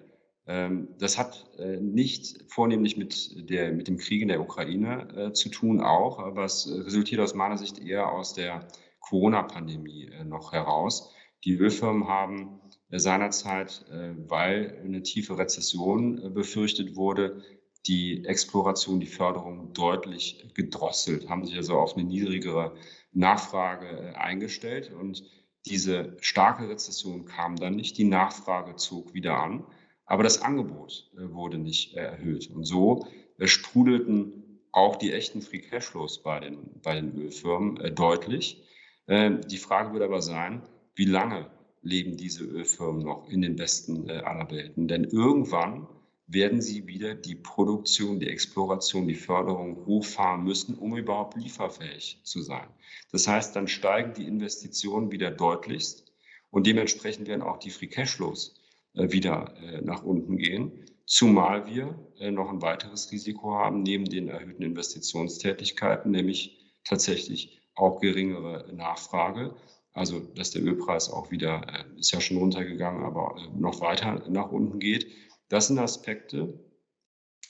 Ähm, 0.49 0.87
das 0.97 1.19
hat 1.19 1.47
äh, 1.59 1.79
nicht 1.79 2.43
vornehmlich 2.47 2.97
mit, 2.97 3.51
der, 3.51 3.71
mit 3.71 3.87
dem 3.87 3.97
Krieg 3.97 4.23
in 4.23 4.29
der 4.29 4.41
Ukraine 4.41 5.07
äh, 5.15 5.31
zu 5.31 5.49
tun, 5.49 5.79
auch, 5.79 6.17
aber 6.17 6.43
es 6.43 6.67
resultiert 6.67 7.21
aus 7.21 7.35
meiner 7.35 7.55
Sicht 7.55 7.77
eher 7.77 8.11
aus 8.11 8.33
der 8.33 8.67
Corona-Pandemie 8.99 10.07
äh, 10.07 10.23
noch 10.25 10.51
heraus. 10.51 11.13
Die 11.45 11.53
Ölfirmen 11.53 12.07
haben 12.07 12.59
seinerzeit, 12.89 13.85
weil 14.27 14.81
eine 14.83 15.03
tiefe 15.03 15.37
Rezession 15.37 16.33
befürchtet 16.33 16.97
wurde, 16.97 17.43
die 17.87 18.25
Exploration, 18.25 18.99
die 18.99 19.05
Förderung 19.05 19.71
deutlich 19.71 20.51
gedrosselt, 20.53 21.29
haben 21.29 21.45
sich 21.45 21.55
also 21.55 21.77
auf 21.77 21.95
eine 21.95 22.03
niedrigere 22.03 22.75
Nachfrage 23.13 24.19
eingestellt 24.19 24.91
und 24.91 25.23
diese 25.65 26.17
starke 26.19 26.67
Rezession 26.67 27.23
kam 27.23 27.55
dann 27.55 27.75
nicht, 27.77 27.97
die 27.97 28.03
Nachfrage 28.03 28.75
zog 28.75 29.13
wieder 29.13 29.37
an. 29.41 29.63
Aber 30.09 30.23
das 30.23 30.41
Angebot 30.41 31.07
äh, 31.15 31.31
wurde 31.31 31.59
nicht 31.59 31.95
äh, 31.95 31.99
erhöht. 31.99 32.49
Und 32.49 32.63
so 32.63 33.07
äh, 33.37 33.45
sprudelten 33.45 34.59
auch 34.71 34.95
die 34.95 35.13
echten 35.13 35.41
Free 35.41 35.59
Cashflows 35.59 36.23
bei 36.23 36.39
den, 36.39 36.81
bei 36.81 36.95
den 36.95 37.15
Ölfirmen 37.15 37.95
deutlich. 37.95 38.63
Die 39.07 39.57
Frage 39.57 39.93
wird 39.93 40.03
aber 40.03 40.21
sein, 40.21 40.61
wie 40.93 41.05
lange 41.05 41.49
leben 41.81 42.17
diese 42.17 42.43
Ölfirmen 42.43 43.03
noch 43.03 43.27
in 43.27 43.41
den 43.41 43.55
besten 43.55 44.07
aller 44.11 44.51
Welten? 44.51 44.87
Denn 44.87 45.05
irgendwann 45.05 45.87
werden 46.27 46.61
sie 46.61 46.85
wieder 46.85 47.15
die 47.15 47.33
Produktion, 47.33 48.19
die 48.19 48.29
Exploration, 48.29 49.07
die 49.07 49.15
Förderung 49.15 49.87
hochfahren 49.87 50.43
müssen, 50.43 50.75
um 50.75 50.95
überhaupt 50.95 51.35
lieferfähig 51.35 52.21
zu 52.23 52.43
sein. 52.43 52.67
Das 53.11 53.27
heißt, 53.27 53.55
dann 53.55 53.67
steigen 53.67 54.13
die 54.13 54.27
Investitionen 54.27 55.11
wieder 55.11 55.31
deutlichst 55.31 56.05
und 56.51 56.67
dementsprechend 56.67 57.27
werden 57.27 57.41
auch 57.41 57.57
die 57.57 57.71
Free 57.71 57.87
Cashflows 57.87 58.58
wieder 58.93 59.53
äh, 59.57 59.81
nach 59.81 60.03
unten 60.03 60.37
gehen. 60.37 60.85
Zumal 61.05 61.65
wir 61.65 61.95
äh, 62.19 62.31
noch 62.31 62.49
ein 62.49 62.61
weiteres 62.61 63.11
Risiko 63.11 63.53
haben, 63.55 63.83
neben 63.83 64.05
den 64.05 64.29
erhöhten 64.29 64.63
Investitionstätigkeiten, 64.63 66.11
nämlich 66.11 66.73
tatsächlich 66.83 67.61
auch 67.75 67.99
geringere 67.99 68.71
Nachfrage. 68.73 69.55
Also, 69.93 70.19
dass 70.19 70.51
der 70.51 70.63
Ölpreis 70.63 71.09
auch 71.09 71.31
wieder, 71.31 71.85
ist 71.97 72.11
ja 72.11 72.21
schon 72.21 72.37
runtergegangen, 72.37 73.03
aber 73.03 73.35
noch 73.57 73.81
weiter 73.81 74.23
nach 74.29 74.51
unten 74.51 74.79
geht. 74.79 75.07
Das 75.49 75.67
sind 75.67 75.79
Aspekte, 75.79 76.59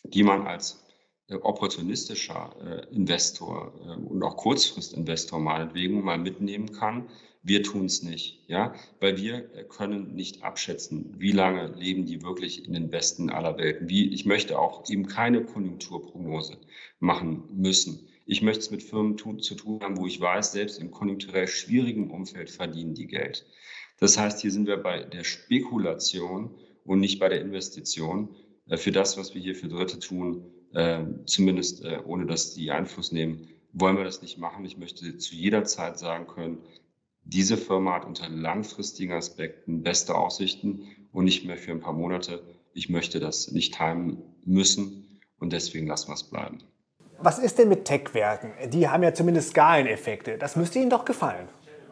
die 0.04 0.24
man 0.24 0.48
als 0.48 0.89
opportunistischer 1.30 2.88
Investor 2.92 3.74
und 4.10 4.24
auch 4.24 4.38
Kurzfristinvestor 4.38 5.40
meinetwegen 5.40 6.04
mal 6.04 6.18
mitnehmen 6.18 6.72
kann, 6.72 7.10
wir 7.42 7.64
tun 7.64 7.86
es 7.86 8.04
nicht, 8.04 8.44
ja, 8.48 8.74
weil 9.00 9.18
wir 9.18 9.42
können 9.70 10.14
nicht 10.14 10.44
abschätzen, 10.44 11.16
wie 11.18 11.32
lange 11.32 11.68
leben 11.78 12.06
die 12.06 12.22
wirklich 12.22 12.66
in 12.66 12.74
den 12.74 12.90
besten 12.90 13.30
aller 13.30 13.58
Welten. 13.58 13.88
Wie, 13.88 14.14
ich 14.14 14.26
möchte 14.26 14.60
auch 14.60 14.90
eben 14.90 15.08
keine 15.08 15.46
Konjunkturprognose 15.46 16.58
machen 17.00 17.44
müssen. 17.54 18.10
Ich 18.26 18.42
möchte 18.42 18.60
es 18.60 18.72
mit 18.72 18.84
Firmen 18.84 19.16
tun, 19.16 19.40
zu 19.40 19.56
tun 19.56 19.80
haben, 19.82 19.98
wo 19.98 20.06
ich 20.06 20.20
weiß, 20.20 20.52
selbst 20.52 20.80
im 20.80 20.92
konjunkturell 20.92 21.48
schwierigen 21.48 22.12
Umfeld 22.12 22.50
verdienen 22.50 22.94
die 22.94 23.08
Geld. 23.08 23.46
Das 24.00 24.18
heißt, 24.18 24.42
hier 24.42 24.52
sind 24.52 24.68
wir 24.68 24.78
bei 24.78 25.04
der 25.04 25.24
Spekulation 25.24 26.56
und 26.84 27.00
nicht 27.00 27.20
bei 27.20 27.30
der 27.30 27.42
Investition. 27.42 28.36
Äh, 28.68 28.78
für 28.78 28.92
das, 28.92 29.18
was 29.18 29.34
wir 29.34 29.42
hier 29.42 29.56
für 29.56 29.70
Dritte 29.70 30.00
tun, 30.00 30.44
äh, 30.44 30.59
zumindest 31.26 31.84
äh, 31.84 32.00
ohne 32.06 32.26
dass 32.26 32.54
die 32.54 32.72
Einfluss 32.72 33.12
nehmen, 33.12 33.48
wollen 33.74 33.98
wir 33.98 34.04
das 34.04 34.22
nicht 34.22 34.38
machen. 34.38 34.66
Ich 34.66 34.78
möchte 34.78 35.18
zu 35.18 35.36
jeder 35.36 35.64
Zeit 35.64 36.00
sagen 36.00 36.28
können, 36.28 36.60
diese 37.24 37.58
Firma 37.58 37.96
hat 37.96 38.06
unter 38.06 38.30
langfristigen 38.30 39.14
Aspekten 39.14 39.84
beste 39.84 40.16
Aussichten 40.16 40.88
und 41.12 41.26
nicht 41.26 41.46
mehr 41.46 41.58
für 41.58 41.72
ein 41.72 41.80
paar 41.80 41.94
Monate. 41.94 42.42
Ich 42.74 42.90
möchte 42.90 43.20
das 43.20 43.52
nicht 43.52 43.76
timen 43.76 44.22
müssen 44.46 45.20
und 45.40 45.54
deswegen 45.54 45.88
lassen 45.88 46.10
wir 46.10 46.16
es 46.16 46.24
bleiben. 46.24 46.60
Was 47.22 47.38
ist 47.38 47.60
denn 47.60 47.68
mit 47.68 47.86
Tech-Werten? 47.86 48.70
Die 48.70 48.88
haben 48.88 49.04
ja 49.04 49.14
zumindest 49.14 49.50
Skaleneffekte. 49.50 50.38
Das 50.38 50.56
müsste 50.56 50.80
Ihnen 50.80 50.90
doch 50.90 51.04
gefallen. 51.04 51.50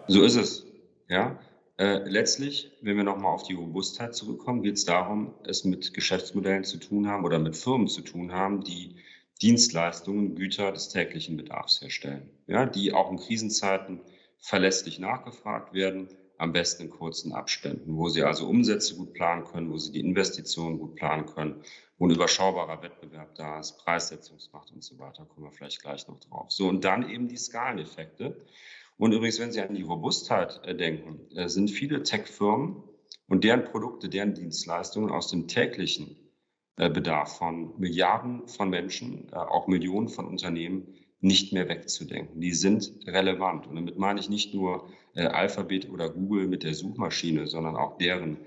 So 0.07 0.23
ist 0.23 0.35
es. 0.35 0.65
Ja. 1.09 1.37
Äh, 1.77 2.09
letztlich, 2.09 2.71
wenn 2.81 2.97
wir 2.97 3.03
nochmal 3.03 3.33
auf 3.33 3.43
die 3.43 3.53
Robustheit 3.53 4.15
zurückkommen, 4.15 4.63
geht 4.63 4.75
es 4.75 4.85
darum, 4.85 5.35
es 5.43 5.63
mit 5.63 5.93
Geschäftsmodellen 5.93 6.63
zu 6.63 6.77
tun 6.77 7.07
haben 7.07 7.23
oder 7.23 7.37
mit 7.37 7.55
Firmen 7.55 7.87
zu 7.87 8.01
tun 8.01 8.31
haben, 8.31 8.63
die 8.63 8.95
Dienstleistungen, 9.41 10.35
Güter 10.35 10.71
des 10.71 10.89
täglichen 10.89 11.37
Bedarfs 11.37 11.81
herstellen. 11.81 12.31
Ja, 12.47 12.65
die 12.65 12.93
auch 12.93 13.11
in 13.11 13.17
Krisenzeiten 13.17 14.01
verlässlich 14.39 14.97
nachgefragt 14.97 15.73
werden, 15.73 16.09
am 16.39 16.51
besten 16.51 16.83
in 16.83 16.89
kurzen 16.89 17.33
Abständen, 17.33 17.97
wo 17.97 18.09
sie 18.09 18.23
also 18.23 18.47
Umsätze 18.47 18.95
gut 18.95 19.13
planen 19.13 19.43
können, 19.43 19.71
wo 19.71 19.77
sie 19.77 19.91
die 19.91 19.99
Investitionen 19.99 20.79
gut 20.79 20.95
planen 20.95 21.25
können, 21.25 21.63
wo 21.97 22.07
ein 22.07 22.11
überschaubarer 22.11 22.81
Wettbewerb 22.83 23.35
da 23.35 23.59
ist, 23.59 23.77
Preissetzungsmacht 23.79 24.71
und 24.71 24.83
so 24.83 24.99
weiter, 24.99 25.25
kommen 25.25 25.47
wir 25.47 25.51
vielleicht 25.51 25.81
gleich 25.81 26.07
noch 26.07 26.19
drauf. 26.19 26.51
So, 26.51 26.67
und 26.67 26.83
dann 26.83 27.09
eben 27.09 27.27
die 27.27 27.37
Skaleneffekte. 27.37 28.35
Und 28.97 29.11
übrigens, 29.11 29.39
wenn 29.39 29.51
Sie 29.51 29.61
an 29.61 29.75
die 29.75 29.83
Robustheit 29.83 30.59
äh, 30.63 30.75
denken, 30.75 31.29
äh, 31.35 31.47
sind 31.49 31.69
viele 31.69 32.01
Tech-Firmen 32.01 32.83
und 33.27 33.43
deren 33.43 33.65
Produkte, 33.65 34.09
deren 34.09 34.33
Dienstleistungen 34.33 35.11
aus 35.11 35.29
dem 35.29 35.47
täglichen 35.47 36.17
äh, 36.77 36.89
Bedarf 36.89 37.37
von 37.37 37.79
Milliarden 37.79 38.47
von 38.47 38.69
Menschen, 38.69 39.31
auch 39.33 39.67
Millionen 39.67 40.09
von 40.09 40.25
Unternehmen 40.25 40.95
nicht 41.19 41.53
mehr 41.53 41.67
wegzudenken. 41.67 42.41
Die 42.41 42.53
sind 42.53 42.91
relevant. 43.05 43.67
Und 43.67 43.75
damit 43.75 43.97
meine 43.97 44.19
ich 44.19 44.29
nicht 44.29 44.53
nur 44.53 44.87
Alphabet 45.15 45.89
oder 45.89 46.11
Google 46.11 46.47
mit 46.47 46.61
der 46.61 46.75
Suchmaschine, 46.75 47.47
sondern 47.47 47.75
auch 47.75 47.97
deren 47.97 48.37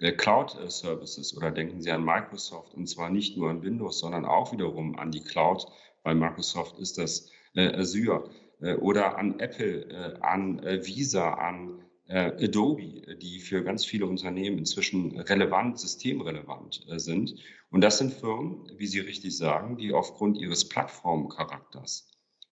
Cloud-Services. 0.00 1.36
Oder 1.36 1.52
denken 1.52 1.80
Sie 1.80 1.92
an 1.92 2.04
Microsoft 2.04 2.74
und 2.74 2.88
zwar 2.88 3.10
nicht 3.10 3.36
nur 3.36 3.48
an 3.48 3.62
Windows, 3.62 4.00
sondern 4.00 4.24
auch 4.24 4.50
wiederum 4.52 4.98
an 4.98 5.12
die 5.12 5.22
Cloud. 5.22 5.66
Bei 6.02 6.14
Microsoft 6.14 6.80
ist 6.80 6.98
das 6.98 7.30
Azure. 7.54 8.28
Äh, 8.60 8.74
oder 8.74 9.18
an 9.18 9.38
Apple, 9.40 9.88
äh, 9.90 10.20
an 10.20 10.58
äh, 10.60 10.84
Visa, 10.84 11.34
an 11.34 11.82
Adobe, 12.08 13.16
die 13.20 13.40
für 13.40 13.64
ganz 13.64 13.84
viele 13.84 14.06
Unternehmen 14.06 14.58
inzwischen 14.58 15.18
relevant, 15.18 15.80
systemrelevant 15.80 16.86
sind. 16.98 17.34
Und 17.68 17.80
das 17.80 17.98
sind 17.98 18.12
Firmen, 18.12 18.70
wie 18.78 18.86
Sie 18.86 19.00
richtig 19.00 19.36
sagen, 19.36 19.76
die 19.76 19.92
aufgrund 19.92 20.38
ihres 20.38 20.68
Plattformcharakters 20.68 22.08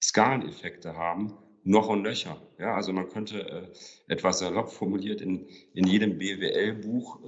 Skaleneffekte 0.02 0.96
haben, 0.96 1.38
noch 1.62 1.88
und 1.88 2.02
nöcher. 2.02 2.42
Ja, 2.58 2.74
also 2.74 2.92
man 2.92 3.08
könnte 3.08 3.70
etwas 4.08 4.40
salopp 4.40 4.72
formuliert 4.72 5.20
in, 5.20 5.46
in 5.74 5.86
jedem 5.86 6.18
BWL-Buch 6.18 7.20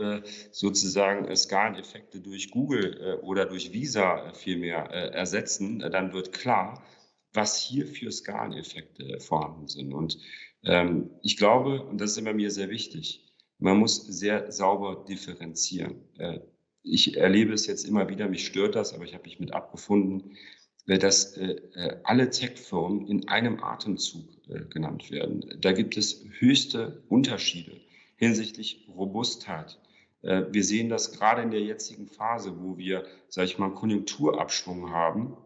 sozusagen 0.50 1.36
Skaleneffekte 1.36 2.20
durch 2.20 2.50
Google 2.50 3.20
oder 3.22 3.46
durch 3.46 3.72
Visa 3.72 4.32
vielmehr 4.32 4.90
ersetzen. 4.90 5.78
dann 5.78 6.12
wird 6.12 6.32
klar, 6.32 6.82
was 7.32 7.60
hier 7.60 7.86
für 7.86 8.10
Skaleneffekte 8.10 9.20
vorhanden 9.20 9.68
sind. 9.68 9.92
Und 9.92 10.18
ähm, 10.64 11.10
ich 11.22 11.36
glaube, 11.36 11.82
und 11.82 12.00
das 12.00 12.16
ist 12.16 12.24
bei 12.24 12.34
mir 12.34 12.50
sehr 12.50 12.70
wichtig, 12.70 13.24
man 13.58 13.78
muss 13.78 14.06
sehr 14.06 14.50
sauber 14.52 15.04
differenzieren. 15.08 15.96
Äh, 16.18 16.40
ich 16.82 17.16
erlebe 17.16 17.52
es 17.52 17.66
jetzt 17.66 17.84
immer 17.84 18.08
wieder, 18.08 18.28
mich 18.28 18.46
stört 18.46 18.74
das, 18.74 18.94
aber 18.94 19.04
ich 19.04 19.14
habe 19.14 19.24
mich 19.24 19.40
mit 19.40 19.52
abgefunden, 19.52 20.36
dass 20.86 21.36
äh, 21.36 21.56
äh, 21.74 21.96
alle 22.04 22.30
Tech-Firmen 22.30 23.06
in 23.06 23.28
einem 23.28 23.62
Atemzug 23.62 24.26
äh, 24.48 24.64
genannt 24.64 25.10
werden. 25.10 25.44
Da 25.60 25.72
gibt 25.72 25.96
es 25.98 26.24
höchste 26.38 27.02
Unterschiede 27.08 27.72
hinsichtlich 28.16 28.88
Robustheit. 28.88 29.78
Äh, 30.22 30.44
wir 30.50 30.64
sehen 30.64 30.88
das 30.88 31.12
gerade 31.12 31.42
in 31.42 31.50
der 31.50 31.60
jetzigen 31.60 32.06
Phase, 32.06 32.54
wo 32.62 32.78
wir, 32.78 33.04
sage 33.28 33.46
ich 33.46 33.58
mal, 33.58 33.74
Konjunkturabschwung 33.74 34.90
haben, 34.90 35.36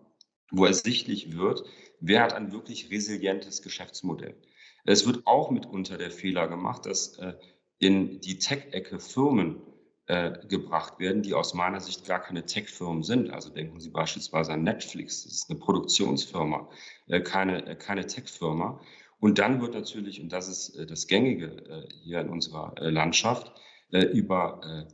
wo 0.52 0.66
ersichtlich 0.66 1.37
wird, 1.37 1.64
wer 2.00 2.23
hat 2.23 2.35
ein 2.35 2.52
wirklich 2.52 2.90
resilientes 2.90 3.62
Geschäftsmodell. 3.62 4.37
Es 4.85 5.06
wird 5.06 5.26
auch 5.26 5.50
mitunter 5.50 5.99
der 5.99 6.11
Fehler 6.11 6.47
gemacht, 6.47 6.87
dass 6.87 7.18
äh, 7.18 7.35
in 7.78 8.21
die 8.21 8.38
Tech-Ecke 8.38 9.00
Firmen 9.00 9.61
äh, 10.06 10.32
gebracht 10.49 10.99
werden, 10.99 11.23
die 11.23 11.35
aus 11.35 11.54
meiner 11.54 11.80
Sicht 11.80 12.06
gar 12.06 12.21
keine 12.21 12.44
Tech-Firmen 12.44 13.02
sind. 13.02 13.30
Also 13.30 13.50
denken 13.50 13.80
Sie 13.80 13.90
beispielsweise 13.90 14.52
an 14.52 14.62
Netflix, 14.62 15.25
das 15.25 15.32
ist 15.32 15.50
eine 15.50 15.59
Produktionsfirma, 15.59 16.68
äh, 17.06 17.21
keine, 17.21 17.66
äh, 17.66 17.76
keine 17.76 18.06
Tech-Firma. 18.06 18.80
Und 19.21 19.38
dann 19.38 19.61
wird 19.61 19.75
natürlich, 19.75 20.21
und 20.21 20.32
das 20.32 20.49
ist 20.49 20.76
äh, 20.76 20.87
das 20.87 21.06
Gängige 21.06 21.47
äh, 21.47 21.88
hier 22.02 22.21
in 22.21 22.28
unserer 22.28 22.75
Landschaft, 22.78 23.52
über 24.14 24.87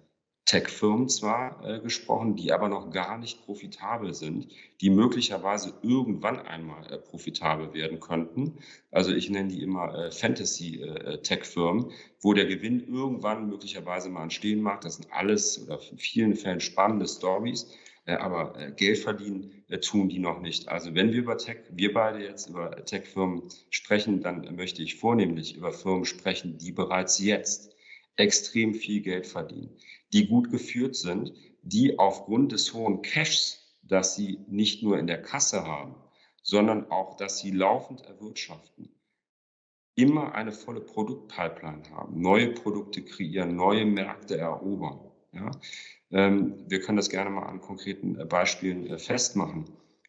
Tech-Firmen 0.49 1.11
zwar 1.11 1.63
äh, 1.63 1.79
gesprochen, 1.81 2.35
die 2.35 2.53
aber 2.53 2.71
noch 2.71 2.91
gar 2.91 3.19
nicht 3.19 3.45
profitabel 3.45 4.15
sind, 4.15 4.49
die 4.81 4.89
möglicherweise 4.89 5.75
irgendwann 5.83 6.39
einmal 6.39 6.91
äh, 6.91 6.97
profitabel 6.97 7.75
werden 7.75 8.01
könnten. 8.01 8.55
Also 8.91 9.13
ich 9.13 9.29
nenne 9.29 9.51
die 9.51 9.63
immer 9.63 9.95
äh, 9.95 10.11
Fantasy-Tech-Firmen, 10.11 11.93
wo 12.23 12.33
der 12.33 12.47
Gewinn 12.47 12.81
irgendwann 12.89 13.51
möglicherweise 13.51 14.09
mal 14.09 14.23
entstehen 14.23 14.63
mag. 14.63 14.81
Das 14.81 14.97
sind 14.97 15.13
alles 15.13 15.63
oder 15.63 15.81
in 15.91 15.99
vielen 15.99 16.35
Fällen 16.35 16.61
spannende 16.61 17.07
Stories. 17.07 17.71
Äh, 18.07 18.15
aber 18.15 18.59
äh, 18.59 18.73
Geld 18.73 18.97
verdienen 18.97 19.65
äh, 19.69 19.81
tun 19.81 20.09
die 20.09 20.19
noch 20.19 20.41
nicht. 20.41 20.69
Also 20.69 20.95
wenn 20.95 21.13
wir 21.13 21.19
über 21.19 21.37
Tech, 21.37 21.59
wir 21.73 21.93
beide 21.93 22.25
jetzt 22.25 22.49
über 22.49 22.87
Tech-Firmen 22.87 23.43
sprechen, 23.69 24.23
dann 24.23 24.57
möchte 24.57 24.83
ich 24.83 24.97
vornehmlich 24.97 25.59
über 25.59 25.75
Firmen 25.75 26.07
sprechen, 26.07 26.57
die 26.57 26.73
bereits 26.73 27.19
jetzt 27.19 27.77
extrem 28.17 28.73
viel 28.73 29.03
Geld 29.03 29.27
verdienen 29.27 29.77
die 30.13 30.27
gut 30.27 30.51
geführt 30.51 30.97
sind, 30.97 31.33
die 31.63 31.99
aufgrund 31.99 32.53
des 32.53 32.73
hohen 32.73 33.03
Cashs, 33.03 33.79
das 33.83 34.15
sie 34.15 34.41
nicht 34.49 34.83
nur 34.83 34.99
in 34.99 35.07
der 35.07 35.23
Kasse 35.23 35.67
haben, 35.67 35.95
sondern 36.43 36.91
auch, 36.91 37.17
dass 37.17 37.39
sie 37.39 37.51
laufend 37.51 38.03
erwirtschaften, 38.03 38.89
immer 39.95 40.35
eine 40.35 40.53
volle 40.53 40.81
Produktpipeline 40.81 41.83
haben, 41.91 42.21
neue 42.21 42.53
Produkte 42.53 43.03
kreieren, 43.03 43.57
neue 43.57 43.85
Märkte 43.85 44.39
erobern. 44.39 45.01
Ja? 45.33 45.51
Ähm, 46.11 46.65
wir 46.69 46.81
können 46.81 46.97
das 46.97 47.11
gerne 47.11 47.31
mal 47.31 47.47
an 47.47 47.61
konkreten 47.61 48.19
äh, 48.19 48.25
Beispielen 48.25 48.87
äh, 48.87 48.99
festmachen. 48.99 49.65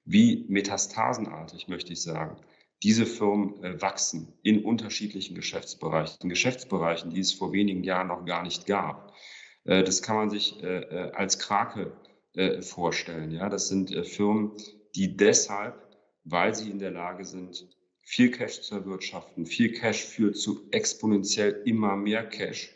Wie 0.06 0.46
metastasenartig, 0.48 1.68
möchte 1.68 1.94
ich 1.94 2.02
sagen, 2.02 2.38
diese 2.84 3.06
Firmen 3.06 3.62
äh, 3.64 3.82
wachsen 3.82 4.34
in 4.44 4.64
unterschiedlichen 4.64 5.36
Geschäftsbereichen, 5.36 6.30
Geschäftsbereichen, 6.30 7.10
die 7.10 7.20
es 7.20 7.34
vor 7.34 7.52
wenigen 7.52 7.84
Jahren 7.84 8.08
noch 8.08 8.26
gar 8.26 8.44
nicht 8.44 8.66
gab. 8.66 9.14
Äh, 9.66 9.84
das 9.84 10.02
kann 10.02 10.16
man 10.16 10.30
sich 10.30 10.62
äh, 10.64 10.82
äh, 10.82 11.12
als 11.12 11.40
Krake 11.40 11.92
vorstellen. 12.62 13.32
Ja, 13.32 13.50
das 13.50 13.68
sind 13.70 13.90
Firmen, 14.08 14.52
die 14.96 15.18
deshalb, 15.18 15.76
weil 16.24 16.54
sie 16.54 16.70
in 16.70 16.78
der 16.78 16.92
Lage 16.92 17.26
sind, 17.26 17.68
viel 18.04 18.30
Cash 18.30 18.62
zu 18.62 18.76
erwirtschaften, 18.76 19.48
viel 19.48 19.74
Cash 19.74 20.06
führt 20.06 20.38
zu 20.38 20.70
exponentiell 20.70 21.64
immer 21.66 21.96
mehr 21.98 22.24
Cash, 22.24 22.72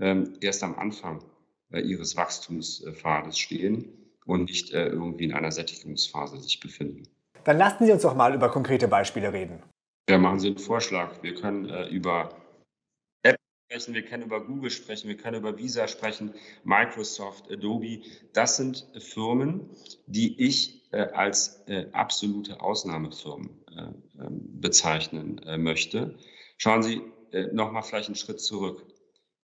ähm, 0.00 0.32
erst 0.40 0.64
am 0.64 0.74
Anfang 0.76 1.22
ihres 1.70 2.16
Wachstumspfades 2.16 3.38
stehen 3.38 3.92
und 4.24 4.44
nicht 4.44 4.72
irgendwie 4.72 5.24
in 5.24 5.34
einer 5.34 5.52
Sättigungsphase 5.52 6.40
sich 6.40 6.58
befinden. 6.58 7.02
Dann 7.44 7.58
lassen 7.58 7.84
Sie 7.84 7.92
uns 7.92 8.02
doch 8.02 8.14
mal 8.14 8.34
über 8.34 8.50
konkrete 8.50 8.88
Beispiele 8.88 9.32
reden. 9.32 9.62
Ja, 10.08 10.16
machen 10.16 10.40
Sie 10.40 10.48
einen 10.48 10.58
Vorschlag. 10.58 11.22
Wir 11.22 11.34
können 11.34 11.68
über 11.90 12.30
sprechen, 13.66 13.94
wir 13.94 14.02
können 14.02 14.22
über 14.22 14.44
Google 14.44 14.70
sprechen, 14.70 15.08
wir 15.08 15.16
können 15.16 15.38
über 15.40 15.58
Visa 15.58 15.88
sprechen, 15.88 16.32
Microsoft, 16.64 17.50
Adobe. 17.50 18.00
Das 18.32 18.56
sind 18.56 18.86
Firmen, 18.98 19.70
die 20.06 20.40
ich 20.40 20.92
äh, 20.92 20.98
als 21.12 21.62
äh, 21.66 21.86
absolute 21.92 22.60
Ausnahmefirmen 22.60 23.50
äh, 23.76 24.22
ähm, 24.22 24.60
bezeichnen 24.60 25.38
äh, 25.38 25.58
möchte. 25.58 26.16
Schauen 26.58 26.82
Sie 26.84 27.02
äh, 27.32 27.48
nochmal 27.52 27.82
vielleicht 27.82 28.08
einen 28.08 28.14
Schritt 28.14 28.40
zurück. 28.40 28.86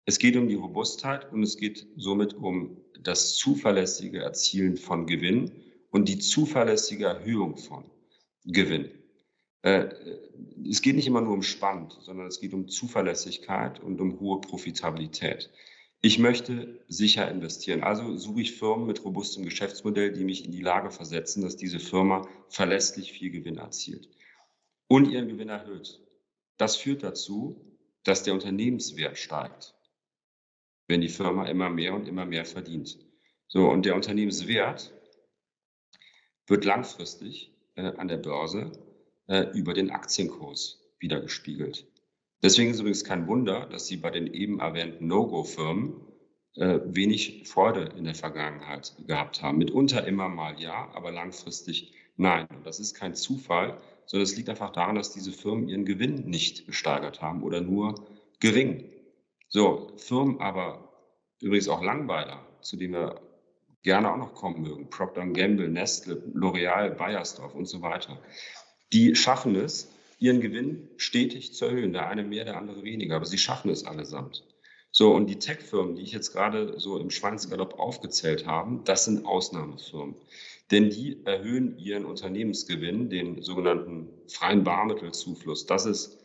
Es 0.04 0.18
geht 0.18 0.36
um 0.36 0.48
die 0.48 0.54
Robustheit 0.54 1.32
und 1.32 1.42
es 1.42 1.56
geht 1.56 1.86
somit 1.96 2.34
um 2.34 2.76
das 3.00 3.34
zuverlässige 3.34 4.20
Erzielen 4.20 4.76
von 4.76 5.06
Gewinn 5.06 5.50
und 5.90 6.08
die 6.08 6.18
zuverlässige 6.18 7.06
Erhöhung 7.06 7.56
von 7.56 7.90
Gewinn. 8.44 9.01
Äh, 9.62 9.88
es 10.68 10.82
geht 10.82 10.96
nicht 10.96 11.06
immer 11.06 11.20
nur 11.20 11.34
um 11.34 11.42
Spannend, 11.42 11.96
sondern 12.02 12.26
es 12.26 12.40
geht 12.40 12.52
um 12.52 12.68
Zuverlässigkeit 12.68 13.80
und 13.80 14.00
um 14.00 14.20
hohe 14.20 14.40
Profitabilität. 14.40 15.50
Ich 16.00 16.18
möchte 16.18 16.84
sicher 16.88 17.30
investieren. 17.30 17.84
Also 17.84 18.16
suche 18.16 18.40
ich 18.42 18.56
Firmen 18.56 18.88
mit 18.88 19.04
robustem 19.04 19.44
Geschäftsmodell, 19.44 20.12
die 20.12 20.24
mich 20.24 20.44
in 20.44 20.50
die 20.50 20.60
Lage 20.60 20.90
versetzen, 20.90 21.42
dass 21.42 21.56
diese 21.56 21.78
Firma 21.78 22.26
verlässlich 22.48 23.12
viel 23.12 23.30
Gewinn 23.30 23.58
erzielt 23.58 24.08
und 24.88 25.08
ihren 25.08 25.28
Gewinn 25.28 25.48
erhöht. 25.48 26.00
Das 26.56 26.76
führt 26.76 27.04
dazu, 27.04 27.78
dass 28.02 28.24
der 28.24 28.34
Unternehmenswert 28.34 29.16
steigt, 29.16 29.76
wenn 30.88 31.00
die 31.00 31.08
Firma 31.08 31.46
immer 31.46 31.70
mehr 31.70 31.94
und 31.94 32.08
immer 32.08 32.26
mehr 32.26 32.44
verdient. 32.44 32.98
So, 33.46 33.68
und 33.70 33.86
der 33.86 33.94
Unternehmenswert 33.94 34.92
wird 36.48 36.64
langfristig 36.64 37.52
äh, 37.76 37.92
an 37.96 38.08
der 38.08 38.16
Börse 38.16 38.72
äh, 39.26 39.46
über 39.54 39.74
den 39.74 39.90
Aktienkurs 39.90 40.80
wiedergespiegelt. 40.98 41.86
Deswegen 42.42 42.70
ist 42.70 42.80
übrigens 42.80 43.04
kein 43.04 43.28
Wunder, 43.28 43.66
dass 43.66 43.86
Sie 43.86 43.96
bei 43.96 44.10
den 44.10 44.26
eben 44.26 44.60
erwähnten 44.60 45.06
No-Go-Firmen 45.06 46.00
äh, 46.56 46.80
wenig 46.84 47.48
Freude 47.48 47.92
in 47.96 48.04
der 48.04 48.14
Vergangenheit 48.14 48.94
gehabt 49.06 49.42
haben. 49.42 49.58
Mitunter 49.58 50.06
immer 50.06 50.28
mal 50.28 50.60
ja, 50.60 50.90
aber 50.94 51.12
langfristig 51.12 51.92
nein. 52.16 52.46
Und 52.50 52.66
das 52.66 52.80
ist 52.80 52.94
kein 52.94 53.14
Zufall, 53.14 53.78
sondern 54.06 54.24
es 54.24 54.36
liegt 54.36 54.48
einfach 54.48 54.70
daran, 54.72 54.96
dass 54.96 55.12
diese 55.12 55.32
Firmen 55.32 55.68
ihren 55.68 55.84
Gewinn 55.84 56.28
nicht 56.28 56.66
gesteigert 56.66 57.22
haben 57.22 57.42
oder 57.42 57.60
nur 57.60 57.94
gering. 58.40 58.90
So, 59.48 59.92
Firmen 59.96 60.40
aber 60.40 60.92
übrigens 61.40 61.68
auch 61.68 61.82
Langweiler, 61.82 62.44
zu 62.60 62.76
denen 62.76 62.94
wir 62.94 63.20
gerne 63.82 64.12
auch 64.12 64.16
noch 64.16 64.34
kommen 64.34 64.62
mögen, 64.62 64.90
Procter 64.90 65.26
Gamble, 65.26 65.68
Nestle, 65.68 66.16
L'Oreal, 66.34 66.90
Bayersdorf 66.90 67.54
und 67.54 67.66
so 67.66 67.82
weiter 67.82 68.18
die 68.92 69.14
schaffen 69.14 69.54
es, 69.56 69.90
ihren 70.18 70.40
Gewinn 70.40 70.88
stetig 70.96 71.52
zu 71.54 71.64
erhöhen. 71.64 71.92
Der 71.92 72.08
eine 72.08 72.22
mehr, 72.22 72.44
der 72.44 72.56
andere 72.56 72.84
weniger, 72.84 73.16
aber 73.16 73.26
sie 73.26 73.38
schaffen 73.38 73.70
es 73.70 73.84
allesamt. 73.84 74.44
So, 74.90 75.14
und 75.14 75.26
die 75.26 75.38
Tech-Firmen, 75.38 75.96
die 75.96 76.02
ich 76.02 76.12
jetzt 76.12 76.32
gerade 76.32 76.78
so 76.78 76.98
im 76.98 77.10
Schweinsgalopp 77.10 77.78
aufgezählt 77.78 78.46
habe, 78.46 78.80
das 78.84 79.06
sind 79.06 79.24
Ausnahmefirmen. 79.24 80.14
Denn 80.70 80.90
die 80.90 81.24
erhöhen 81.24 81.78
ihren 81.78 82.04
Unternehmensgewinn, 82.04 83.08
den 83.08 83.42
sogenannten 83.42 84.08
freien 84.28 84.64
Barmittelzufluss. 84.64 85.66
Das 85.66 85.86
ist 85.86 86.18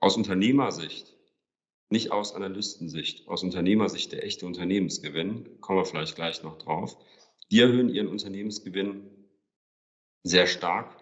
aus 0.00 0.16
Unternehmersicht, 0.16 1.14
nicht 1.90 2.10
aus 2.10 2.34
Analystensicht, 2.34 3.28
aus 3.28 3.42
Unternehmersicht 3.42 4.12
der 4.12 4.24
echte 4.24 4.46
Unternehmensgewinn, 4.46 5.60
kommen 5.60 5.80
wir 5.80 5.84
vielleicht 5.84 6.14
gleich 6.14 6.42
noch 6.42 6.58
drauf. 6.58 6.96
Die 7.50 7.60
erhöhen 7.60 7.88
ihren 7.88 8.08
Unternehmensgewinn 8.08 9.10
sehr 10.22 10.46
stark 10.46 11.01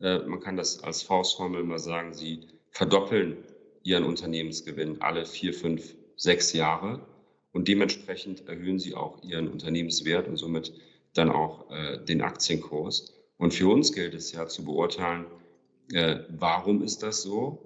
äh, 0.00 0.18
man 0.18 0.40
kann 0.40 0.56
das 0.56 0.82
als 0.82 1.02
Faustformel 1.02 1.64
mal 1.64 1.78
sagen, 1.78 2.12
sie 2.12 2.46
verdoppeln 2.70 3.36
ihren 3.82 4.04
Unternehmensgewinn 4.04 5.00
alle 5.00 5.24
vier, 5.24 5.54
fünf, 5.54 5.94
sechs 6.16 6.52
Jahre 6.52 7.00
und 7.52 7.68
dementsprechend 7.68 8.48
erhöhen 8.48 8.78
sie 8.78 8.94
auch 8.94 9.22
ihren 9.22 9.48
Unternehmenswert 9.48 10.28
und 10.28 10.36
somit 10.36 10.72
dann 11.14 11.30
auch 11.30 11.70
äh, 11.70 11.98
den 12.04 12.20
Aktienkurs. 12.20 13.14
Und 13.38 13.54
für 13.54 13.68
uns 13.68 13.92
gilt 13.92 14.14
es 14.14 14.32
ja 14.32 14.46
zu 14.46 14.64
beurteilen, 14.64 15.26
äh, 15.92 16.20
warum 16.28 16.82
ist 16.82 17.02
das 17.02 17.22
so 17.22 17.62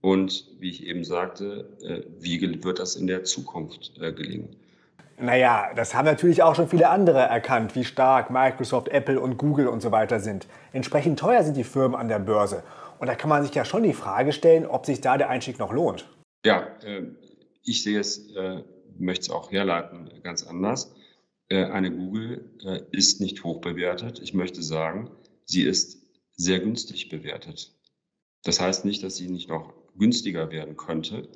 und 0.00 0.46
wie 0.58 0.70
ich 0.70 0.86
eben 0.86 1.04
sagte, 1.04 1.76
äh, 1.82 2.02
wie 2.20 2.40
wird 2.62 2.78
das 2.78 2.96
in 2.96 3.06
der 3.06 3.24
Zukunft 3.24 3.98
äh, 3.98 4.12
gelingen. 4.12 4.56
Naja, 5.18 5.70
das 5.76 5.94
haben 5.94 6.06
natürlich 6.06 6.42
auch 6.42 6.54
schon 6.54 6.68
viele 6.68 6.88
andere 6.88 7.20
erkannt, 7.20 7.74
wie 7.74 7.84
stark 7.84 8.30
Microsoft, 8.30 8.88
Apple 8.88 9.20
und 9.20 9.36
Google 9.36 9.68
und 9.68 9.80
so 9.80 9.92
weiter 9.92 10.20
sind. 10.20 10.46
Entsprechend 10.72 11.18
teuer 11.18 11.42
sind 11.44 11.56
die 11.56 11.64
Firmen 11.64 11.94
an 11.98 12.08
der 12.08 12.18
Börse. 12.18 12.62
Und 12.98 13.08
da 13.08 13.14
kann 13.14 13.28
man 13.28 13.42
sich 13.42 13.54
ja 13.54 13.64
schon 13.64 13.82
die 13.82 13.94
Frage 13.94 14.32
stellen, 14.32 14.66
ob 14.66 14.86
sich 14.86 15.00
da 15.00 15.16
der 15.18 15.28
Einstieg 15.28 15.58
noch 15.58 15.72
lohnt. 15.72 16.08
Ja, 16.44 16.66
äh, 16.84 17.02
ich 17.64 17.82
sehe 17.82 17.98
es, 17.98 18.32
äh, 18.34 18.62
möchte 18.98 19.22
es 19.22 19.30
auch 19.30 19.50
herleiten, 19.50 20.10
ganz 20.22 20.44
anders. 20.46 20.94
Äh, 21.48 21.64
eine 21.64 21.90
Google 21.90 22.50
ist 22.92 23.20
nicht 23.20 23.44
hoch 23.44 23.60
bewertet. 23.60 24.20
Ich 24.22 24.34
möchte 24.34 24.62
sagen, 24.62 25.10
sie 25.44 25.62
ist 25.62 26.02
sehr 26.36 26.60
günstig 26.60 27.08
bewertet. 27.08 27.72
Das 28.44 28.60
heißt 28.60 28.84
nicht, 28.84 29.02
dass 29.02 29.16
sie 29.16 29.28
nicht 29.28 29.48
noch 29.48 29.72
günstiger 29.96 30.50
werden 30.50 30.76
könnte, 30.76 31.28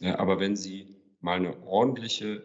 aber 0.00 0.40
wenn 0.40 0.56
Sie 0.56 0.96
mal 1.20 1.36
eine 1.36 1.62
ordentliche, 1.62 2.42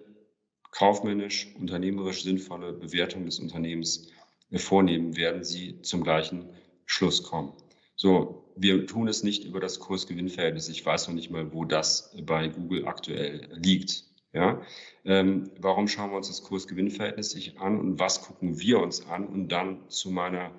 kaufmännisch, 0.71 1.53
unternehmerisch 1.59 2.23
sinnvolle 2.23 2.73
Bewertung 2.73 3.25
des 3.25 3.39
Unternehmens 3.39 4.09
vornehmen, 4.55 5.15
werden 5.17 5.43
Sie 5.43 5.81
zum 5.81 6.03
gleichen 6.03 6.49
Schluss 6.85 7.23
kommen. 7.23 7.53
So, 7.95 8.53
wir 8.55 8.85
tun 8.85 9.07
es 9.07 9.23
nicht 9.23 9.43
über 9.43 9.59
das 9.59 9.79
Kurs-Gewinn-Verhältnis. 9.79 10.69
Ich 10.69 10.85
weiß 10.85 11.07
noch 11.07 11.15
nicht 11.15 11.31
mal, 11.31 11.51
wo 11.51 11.65
das 11.65 12.15
bei 12.21 12.47
Google 12.47 12.87
aktuell 12.87 13.49
liegt. 13.53 14.05
Ja? 14.33 14.61
Ähm, 15.03 15.51
warum 15.59 15.87
schauen 15.87 16.11
wir 16.11 16.17
uns 16.17 16.27
das 16.27 16.43
Kurs-Gewinn-Verhältnis 16.43 17.31
sich 17.31 17.59
an 17.59 17.79
und 17.79 17.99
was 17.99 18.21
gucken 18.21 18.59
wir 18.59 18.79
uns 18.79 19.05
an 19.07 19.25
und 19.25 19.49
dann 19.49 19.89
zu 19.89 20.11
meiner 20.11 20.51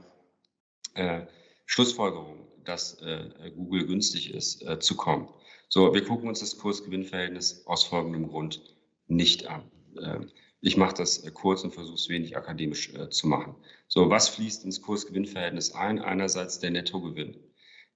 äh, 0.94 1.27
Schlussfolgerung, 1.66 2.49
dass 2.64 3.01
äh, 3.03 3.53
Google 3.55 3.87
günstig 3.87 4.35
ist, 4.35 4.62
äh, 4.66 4.79
zu 4.79 4.97
kommen. 4.97 5.29
So, 5.68 5.94
wir 5.94 6.05
gucken 6.05 6.29
uns 6.29 6.40
das 6.40 6.59
Kurs-Gewinn-Verhältnis 6.59 7.66
aus 7.66 7.85
folgendem 7.85 8.29
Grund 8.29 8.62
nicht 9.07 9.47
an. 9.47 9.71
Ähm, 10.02 10.30
ich 10.61 10.76
mache 10.76 10.94
das 10.94 11.24
äh, 11.24 11.30
kurz 11.30 11.62
und 11.64 11.74
versuche 11.74 11.94
es 11.94 12.08
wenig 12.08 12.37
akademisch 12.37 12.94
äh, 12.94 13.11
zu 13.11 13.26
machen. 13.28 13.54
So, 13.87 14.11
was 14.11 14.28
fließt 14.28 14.64
ins 14.64 14.82
Kurs-Gewinn-Verhältnis 14.82 15.72
ein? 15.72 15.98
Einerseits 16.00 16.58
der 16.58 16.70
Nettogewinn. 16.70 17.37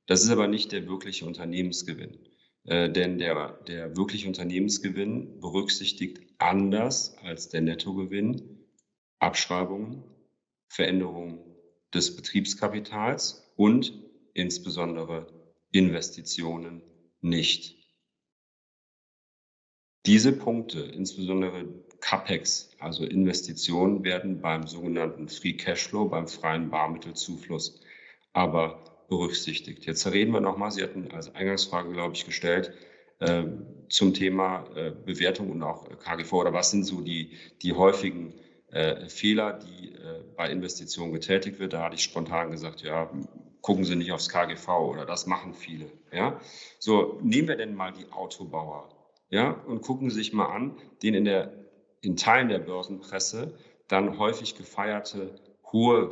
Das 0.06 0.22
ist 0.22 0.30
aber 0.30 0.48
nicht 0.48 0.72
der 0.72 0.86
wirkliche 0.88 1.24
Unternehmensgewinn. 1.26 2.18
Äh, 2.64 2.90
denn 2.90 3.18
der, 3.18 3.58
der 3.66 3.96
wirkliche 3.96 4.28
Unternehmensgewinn 4.28 5.40
berücksichtigt 5.40 6.22
anders 6.38 7.16
als 7.18 7.48
der 7.48 7.60
Nettogewinn 7.60 8.58
Abschreibungen, 9.18 10.02
Veränderungen 10.68 11.38
des 11.94 12.16
Betriebskapitals 12.16 13.52
und 13.56 13.92
insbesondere 14.34 15.26
Investitionen 15.70 16.82
nicht. 17.20 17.76
Diese 20.06 20.32
Punkte, 20.32 20.80
insbesondere 20.80 21.84
CAPEX, 22.02 22.70
also 22.78 23.04
Investitionen, 23.04 24.04
werden 24.04 24.40
beim 24.40 24.66
sogenannten 24.66 25.28
Free 25.28 25.54
Cashflow, 25.54 26.08
beim 26.08 26.28
freien 26.28 26.68
Barmittelzufluss, 26.68 27.80
aber 28.34 28.82
berücksichtigt. 29.08 29.86
Jetzt 29.86 30.06
reden 30.12 30.32
wir 30.32 30.40
nochmal, 30.40 30.70
Sie 30.70 30.82
hatten 30.82 31.10
als 31.12 31.34
Eingangsfrage, 31.34 31.92
glaube 31.92 32.14
ich, 32.14 32.26
gestellt, 32.26 32.72
äh, 33.20 33.44
zum 33.88 34.14
Thema 34.14 34.68
äh, 34.74 34.90
Bewertung 34.90 35.50
und 35.50 35.62
auch 35.62 35.88
KGV 35.98 36.32
oder 36.32 36.52
was 36.52 36.72
sind 36.72 36.84
so 36.84 37.00
die, 37.00 37.38
die 37.62 37.72
häufigen 37.72 38.34
äh, 38.72 39.08
Fehler, 39.08 39.52
die 39.52 39.92
äh, 39.92 40.22
bei 40.36 40.50
Investitionen 40.50 41.12
getätigt 41.12 41.60
wird. 41.60 41.72
Da 41.72 41.84
hatte 41.84 41.94
ich 41.94 42.02
spontan 42.02 42.50
gesagt, 42.50 42.82
ja, 42.82 43.10
gucken 43.60 43.84
Sie 43.84 43.94
nicht 43.94 44.10
aufs 44.10 44.28
KGV 44.28 44.68
oder 44.68 45.06
das 45.06 45.26
machen 45.26 45.54
viele. 45.54 45.86
Ja? 46.10 46.40
So, 46.80 47.20
nehmen 47.22 47.48
wir 47.48 47.56
denn 47.56 47.74
mal 47.74 47.92
die 47.92 48.10
Autobauer 48.10 48.88
ja, 49.32 49.50
und 49.50 49.80
gucken 49.80 50.10
Sie 50.10 50.16
sich 50.16 50.34
mal 50.34 50.44
an, 50.44 50.76
den 51.02 51.14
in, 51.14 51.24
der, 51.24 51.50
in 52.02 52.16
Teilen 52.16 52.48
der 52.48 52.58
Börsenpresse 52.58 53.54
dann 53.88 54.18
häufig 54.18 54.56
gefeierte 54.56 55.34
hohe 55.72 56.10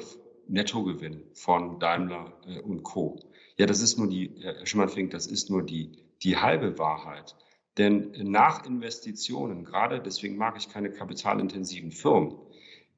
Nettogewinn 0.49 1.23
von 1.35 1.79
Daimler 1.79 2.33
äh, 2.47 2.61
und 2.61 2.83
Co. 2.83 3.21
Ja, 3.57 3.67
das 3.67 3.83
ist 3.83 3.99
nur 3.99 4.09
die, 4.09 4.33
Herr 4.41 4.67
Schimmerfink, 4.67 5.11
das 5.11 5.27
ist 5.27 5.51
nur 5.51 5.63
die, 5.65 5.93
die 6.23 6.37
halbe 6.37 6.79
Wahrheit. 6.79 7.37
Denn 7.77 8.13
nach 8.19 8.67
Investitionen, 8.67 9.65
gerade 9.65 10.01
deswegen 10.01 10.37
mag 10.37 10.57
ich 10.57 10.69
keine 10.69 10.91
kapitalintensiven 10.91 11.93
Firmen, 11.93 12.37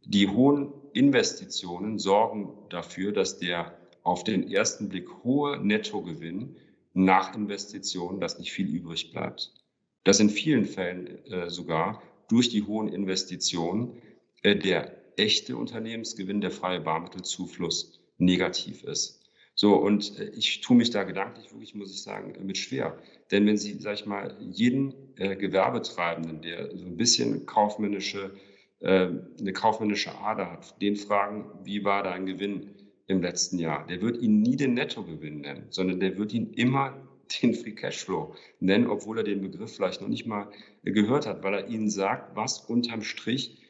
die 0.04 0.28
hohen 0.28 0.72
Investitionen 0.92 1.98
sorgen 1.98 2.52
dafür, 2.68 3.12
dass 3.12 3.38
der 3.38 3.76
auf 4.02 4.24
den 4.24 4.50
ersten 4.50 4.88
Blick 4.88 5.08
hohe 5.22 5.58
Nettogewinn 5.58 6.56
nach 6.94 7.34
Investitionen, 7.34 8.20
dass 8.20 8.38
nicht 8.38 8.52
viel 8.52 8.68
übrig 8.68 9.12
bleibt. 9.12 9.52
Dass 10.04 10.18
in 10.18 10.30
vielen 10.30 10.64
Fällen 10.64 11.24
äh, 11.26 11.48
sogar 11.48 12.02
durch 12.32 12.48
die 12.48 12.62
hohen 12.62 12.88
Investitionen 12.88 14.00
äh, 14.42 14.56
der 14.56 14.90
echte 15.18 15.54
Unternehmensgewinn, 15.54 16.40
der 16.40 16.50
freie 16.50 16.80
Barmittelzufluss 16.80 18.00
negativ 18.16 18.84
ist. 18.84 19.20
So, 19.54 19.74
und 19.74 20.18
äh, 20.18 20.30
ich 20.30 20.62
tue 20.62 20.76
mich 20.78 20.88
da 20.88 21.04
gedanklich 21.04 21.52
wirklich, 21.52 21.74
muss 21.74 21.92
ich 21.92 22.02
sagen, 22.02 22.34
mit 22.46 22.56
schwer. 22.56 22.98
Denn 23.30 23.46
wenn 23.46 23.58
Sie, 23.58 23.78
sag 23.78 23.94
ich 23.94 24.06
mal, 24.06 24.34
jeden 24.40 24.94
äh, 25.16 25.36
Gewerbetreibenden, 25.36 26.40
der 26.40 26.74
so 26.74 26.86
ein 26.86 26.96
bisschen 26.96 27.44
kaufmännische, 27.44 28.32
äh, 28.80 29.08
eine 29.38 29.52
kaufmännische 29.52 30.16
Ader 30.18 30.52
hat, 30.52 30.80
den 30.80 30.96
fragen, 30.96 31.44
wie 31.64 31.84
war 31.84 32.02
dein 32.02 32.24
Gewinn 32.24 32.70
im 33.08 33.20
letzten 33.20 33.58
Jahr, 33.58 33.86
der 33.86 34.00
wird 34.00 34.22
Ihnen 34.22 34.40
nie 34.40 34.56
den 34.56 34.72
Nettogewinn 34.72 35.42
nennen, 35.42 35.66
sondern 35.68 36.00
der 36.00 36.16
wird 36.16 36.32
Ihnen 36.32 36.54
immer 36.54 36.96
den 37.40 37.54
Free 37.54 37.72
Cashflow 37.72 38.34
nennen, 38.60 38.86
obwohl 38.86 39.18
er 39.18 39.24
den 39.24 39.40
Begriff 39.40 39.74
vielleicht 39.74 40.00
noch 40.00 40.08
nicht 40.08 40.26
mal 40.26 40.50
gehört 40.82 41.26
hat, 41.26 41.42
weil 41.42 41.54
er 41.54 41.68
Ihnen 41.68 41.90
sagt, 41.90 42.36
was 42.36 42.60
unterm 42.60 43.02
Strich 43.02 43.62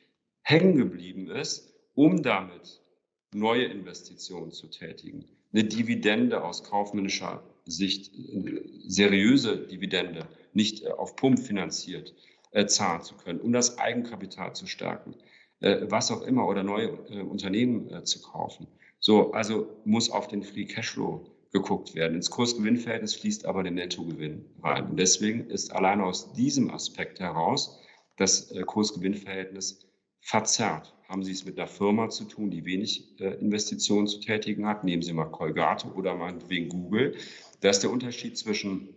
hängen 0.43 0.77
geblieben 0.77 1.31
ist, 1.31 1.73
um 1.95 2.23
damit 2.23 2.81
neue 3.35 3.65
Investitionen 3.65 4.51
zu 4.51 4.69
tätigen. 4.69 5.25
Eine 5.53 5.65
Dividende 5.65 6.43
aus 6.45 6.65
kaufmännischer 6.65 7.43
Sicht, 7.65 8.11
seriöse 8.87 9.67
Dividende, 9.67 10.27
nicht 10.53 10.85
äh, 10.85 10.89
auf 10.91 11.17
Pump 11.17 11.39
finanziert, 11.39 12.15
äh, 12.51 12.67
zahlen 12.67 13.03
zu 13.03 13.17
können, 13.17 13.41
um 13.41 13.53
das 13.53 13.79
Eigenkapital 13.79 14.55
zu 14.55 14.67
stärken, 14.67 15.15
äh, 15.61 15.87
was 15.89 16.11
auch 16.11 16.23
immer, 16.23 16.47
oder 16.49 16.63
neue 16.63 16.93
Unternehmen 17.25 18.05
zu 18.05 18.21
kaufen. 18.21 18.67
So, 18.99 19.33
also 19.33 19.69
muss 19.85 20.11
auf 20.11 20.29
den 20.29 20.43
Free 20.43 20.65
Cashflow 20.65 21.32
geguckt 21.53 21.95
werden. 21.95 22.17
Ins 22.17 22.31
Kursgewinnverhältnis 22.31 23.15
fließt 23.15 23.45
aber 23.45 23.63
der 23.63 23.73
Nettogewinn 23.73 24.47
rein. 24.63 24.91
Und 24.91 24.97
deswegen 24.97 25.51
ist 25.51 25.73
allein 25.73 26.01
aus 26.01 26.33
diesem 26.33 26.71
Aspekt 26.71 27.21
heraus 27.21 27.79
das 28.17 28.53
Kursgewinnverhältnis 28.67 29.87
verzerrt. 30.21 30.95
Haben 31.09 31.25
Sie 31.25 31.33
es 31.33 31.45
mit 31.45 31.59
einer 31.59 31.69
Firma 31.69 32.09
zu 32.09 32.25
tun, 32.25 32.51
die 32.51 32.65
wenig 32.65 33.21
äh, 33.21 33.35
Investitionen 33.35 34.07
zu 34.07 34.21
tätigen 34.21 34.67
hat? 34.67 34.83
Nehmen 34.83 35.03
Sie 35.03 35.13
mal 35.13 35.27
Colgate 35.27 35.87
oder 35.95 36.15
meinetwegen 36.15 36.71
Google. 36.71 37.17
Da 37.61 37.69
ist 37.69 37.81
der 37.81 37.91
Unterschied 37.91 38.39
zwischen 38.39 38.89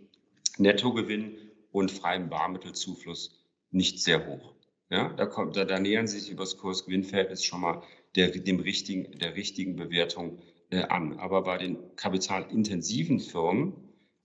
Nettogewinn 0.56 1.36
und 1.72 1.90
freiem 1.90 2.30
Barmittelzufluss 2.30 3.44
nicht 3.70 4.02
sehr 4.02 4.26
hoch. 4.26 4.54
Ja, 4.88 5.12
da, 5.12 5.26
kommt, 5.26 5.56
da, 5.56 5.64
da 5.64 5.78
nähern 5.78 6.06
Sie 6.06 6.20
sich 6.20 6.30
über 6.30 6.44
das 6.44 6.56
Kursgewinnverhältnis 6.56 7.44
schon 7.44 7.60
mal 7.60 7.82
der, 8.14 8.30
dem 8.30 8.60
richtigen, 8.60 9.18
der 9.18 9.34
richtigen 9.34 9.76
Bewertung 9.76 10.38
äh, 10.38 10.55
an. 10.70 11.18
Aber 11.18 11.42
bei 11.42 11.58
den 11.58 11.78
kapitalintensiven 11.96 13.20
Firmen 13.20 13.74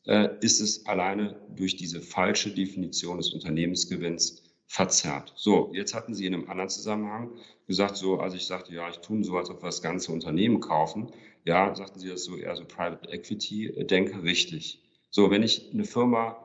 äh, 0.06 0.30
ist 0.42 0.62
es 0.62 0.86
alleine 0.86 1.40
durch 1.56 1.76
diese 1.76 2.02
falsche 2.02 2.52
Definition 2.52 3.18
des 3.18 3.34
Unternehmensgewinns 3.34 4.44
verzerrt. 4.68 5.34
So, 5.36 5.72
jetzt 5.74 5.94
hatten 5.94 6.14
Sie 6.14 6.26
in 6.26 6.34
einem 6.34 6.50
anderen 6.50 6.70
Zusammenhang 6.70 7.32
gesagt, 7.68 7.98
so, 7.98 8.20
als 8.20 8.34
ich 8.34 8.46
sagte, 8.46 8.74
ja, 8.74 8.90
ich 8.90 8.98
tue 9.00 9.24
so, 9.24 9.38
als 9.38 9.50
ob 9.50 9.62
wir 9.62 9.68
das 9.68 9.82
ganze 9.82 10.12
Unternehmen 10.12 10.62
kaufen. 10.62 11.12
Ja, 11.44 11.76
sagten 11.76 12.00
Sie 12.00 12.08
das 12.08 12.24
so 12.24 12.38
eher 12.38 12.56
so 12.56 12.66
Private 12.66 13.10
Equity 13.10 13.68
äh, 13.68 13.86
denke, 13.86 14.24
richtig. 14.24 14.82
So, 15.10 15.30
wenn 15.30 15.44
ich 15.44 15.72
eine 15.74 15.84
Firma 15.84 16.38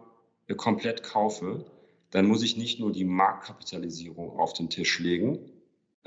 äh, 0.48 0.54
komplett 0.54 1.02
kaufe, 1.02 1.64
dann 2.10 2.26
muss 2.26 2.42
ich 2.42 2.56
nicht 2.56 2.80
nur 2.80 2.92
die 2.92 3.04
Marktkapitalisierung 3.04 4.30
auf 4.38 4.52
den 4.52 4.70
Tisch 4.70 4.98
legen, 4.98 5.38
äh, 5.38 5.55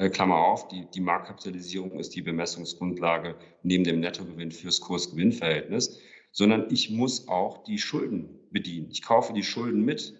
Klammer 0.07 0.38
auf, 0.38 0.69
die, 0.69 0.85
die 0.93 1.01
Marktkapitalisierung 1.01 1.99
ist 1.99 2.15
die 2.15 2.21
Bemessungsgrundlage 2.21 3.35
neben 3.63 3.83
dem 3.83 3.99
Nettogewinn 3.99 4.51
fürs 4.51 4.79
Kursgewinnverhältnis, 4.79 5.99
sondern 6.31 6.67
ich 6.71 6.89
muss 6.89 7.27
auch 7.27 7.65
die 7.65 7.77
Schulden 7.77 8.39
bedienen. 8.49 8.89
Ich 8.91 9.01
kaufe 9.01 9.33
die 9.33 9.43
Schulden 9.43 9.83
mit. 9.83 10.13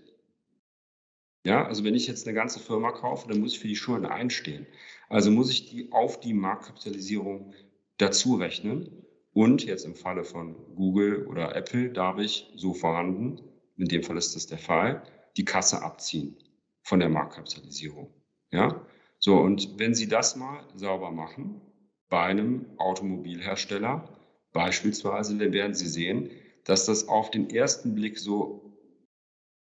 Ja, 1.46 1.66
also 1.66 1.86
wenn 1.86 1.96
ich 1.96 2.08
jetzt 2.08 2.28
eine 2.28 2.36
ganze 2.36 2.60
Firma 2.60 2.92
kaufe, 2.92 3.30
dann 3.30 3.40
muss 3.40 3.54
ich 3.54 3.60
für 3.60 3.70
die 3.70 3.78
Schulden 3.78 4.06
einstehen. 4.06 4.68
Also 5.08 5.32
muss 5.32 5.50
ich 5.50 5.70
die 5.70 5.92
auf 5.94 6.20
die 6.20 6.34
Marktkapitalisierung 6.34 7.54
dazu 7.98 8.36
rechnen. 8.36 9.06
Und 9.32 9.64
jetzt 9.64 9.86
im 9.86 9.96
Falle 9.96 10.26
von 10.26 10.56
Google 10.76 11.26
oder 11.28 11.56
Apple 11.56 11.92
darf 11.92 12.18
ich 12.20 12.52
so 12.56 12.74
vorhanden, 12.74 13.40
in 13.78 13.88
dem 13.88 14.04
Fall 14.04 14.18
ist 14.18 14.36
das 14.36 14.48
der 14.48 14.58
Fall, 14.58 15.04
die 15.38 15.46
Kasse 15.46 15.82
abziehen 15.82 16.36
von 16.82 17.00
der 17.00 17.08
Marktkapitalisierung. 17.08 18.14
Ja, 18.52 18.86
so 19.20 19.38
und 19.38 19.78
wenn 19.78 19.94
Sie 19.94 20.08
das 20.08 20.36
mal 20.36 20.64
sauber 20.76 21.12
machen 21.12 21.62
bei 22.10 22.22
einem 22.24 22.66
Automobilhersteller 22.78 24.18
beispielsweise, 24.54 25.38
dann 25.38 25.54
werden 25.54 25.76
Sie 25.76 25.88
sehen, 25.88 26.32
dass 26.64 26.86
das 26.86 27.08
auf 27.08 27.30
den 27.30 27.50
ersten 27.50 27.96
Blick 27.96 28.18
so 28.18 28.78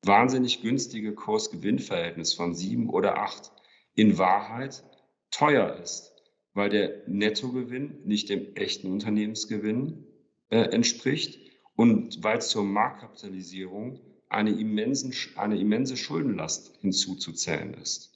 wahnsinnig 0.03 0.61
günstige 0.61 1.13
Kurs-Gewinn-Verhältnis 1.13 2.33
von 2.33 2.53
sieben 2.53 2.89
oder 2.89 3.17
acht 3.17 3.51
in 3.95 4.17
Wahrheit 4.17 4.83
teuer 5.31 5.77
ist, 5.81 6.13
weil 6.53 6.69
der 6.69 7.03
Nettogewinn 7.07 8.01
nicht 8.05 8.29
dem 8.29 8.55
echten 8.55 8.91
Unternehmensgewinn 8.91 10.05
äh, 10.49 10.57
entspricht 10.57 11.39
und 11.75 12.23
weil 12.23 12.41
zur 12.41 12.63
Marktkapitalisierung 12.63 13.99
eine, 14.29 14.51
immensen, 14.51 15.13
eine 15.35 15.59
immense 15.59 15.95
Schuldenlast 15.95 16.75
hinzuzuzählen 16.81 17.73
ist. 17.75 18.13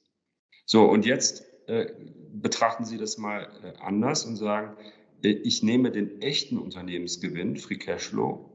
So, 0.68 0.84
und 0.84 1.06
jetzt 1.06 1.46
äh, 1.68 1.94
betrachten 2.34 2.84
Sie 2.84 2.98
das 2.98 3.18
mal 3.18 3.50
äh, 3.64 3.74
anders 3.80 4.26
und 4.26 4.36
sagen, 4.36 4.76
ich 5.24 5.64
nehme 5.64 5.90
den 5.92 6.22
echten 6.22 6.60
Unternehmensgewinn, 6.60 7.58
Free 7.58 7.78
Cashflow, 7.78 8.52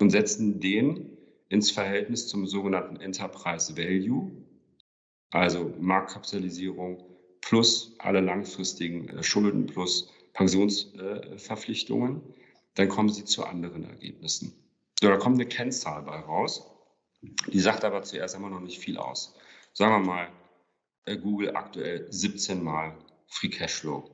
und 0.00 0.10
setze 0.10 0.42
den 0.42 1.18
ins 1.50 1.70
Verhältnis 1.70 2.28
zum 2.28 2.46
sogenannten 2.46 2.96
Enterprise 2.96 3.76
Value, 3.76 4.30
also 5.30 5.74
Marktkapitalisierung 5.78 7.04
plus 7.40 7.94
alle 7.98 8.20
langfristigen 8.20 9.08
äh, 9.08 9.22
Schulden 9.22 9.66
plus 9.66 10.10
Pensionsverpflichtungen, 10.34 12.22
dann 12.74 12.88
kommen 12.88 13.10
Sie 13.10 13.24
zu 13.24 13.44
anderen 13.44 13.84
Ergebnissen. 13.84 14.54
So, 15.00 15.08
da 15.08 15.16
kommt 15.16 15.34
eine 15.34 15.46
Kennzahl 15.46 16.02
bei 16.02 16.20
raus, 16.20 16.70
die 17.20 17.60
sagt 17.60 17.84
aber 17.84 18.02
zuerst 18.04 18.36
einmal 18.36 18.50
noch 18.52 18.60
nicht 18.60 18.78
viel 18.78 18.96
aus. 18.96 19.34
Sagen 19.74 19.92
wir 19.92 20.06
mal, 20.06 20.24
äh, 20.24 20.28
Google 21.06 21.56
aktuell 21.56 22.06
17 22.10 22.62
Mal 22.62 22.96
Free 23.26 23.48
Cashflow. 23.48 24.10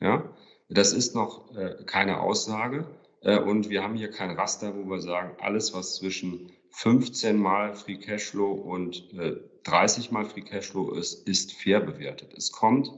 Ja? 0.00 0.34
Das 0.68 0.92
ist 0.92 1.14
noch 1.14 1.54
äh, 1.56 1.84
keine 1.84 2.20
Aussage. 2.20 2.86
Äh, 3.20 3.38
und 3.38 3.70
wir 3.70 3.82
haben 3.82 3.94
hier 3.94 4.10
kein 4.10 4.30
Raster, 4.30 4.74
wo 4.74 4.84
wir 4.88 5.00
sagen, 5.00 5.36
alles, 5.40 5.74
was 5.74 5.96
zwischen 5.96 6.50
15 6.70 7.36
Mal 7.36 7.74
Free 7.74 7.98
Cashflow 7.98 8.52
und 8.52 9.12
äh, 9.14 9.36
30 9.64 10.10
Mal 10.10 10.24
Free 10.24 10.42
Cashflow 10.42 10.92
ist, 10.92 11.28
ist 11.28 11.52
fair 11.52 11.80
bewertet. 11.80 12.32
Es 12.34 12.50
kommt 12.50 12.90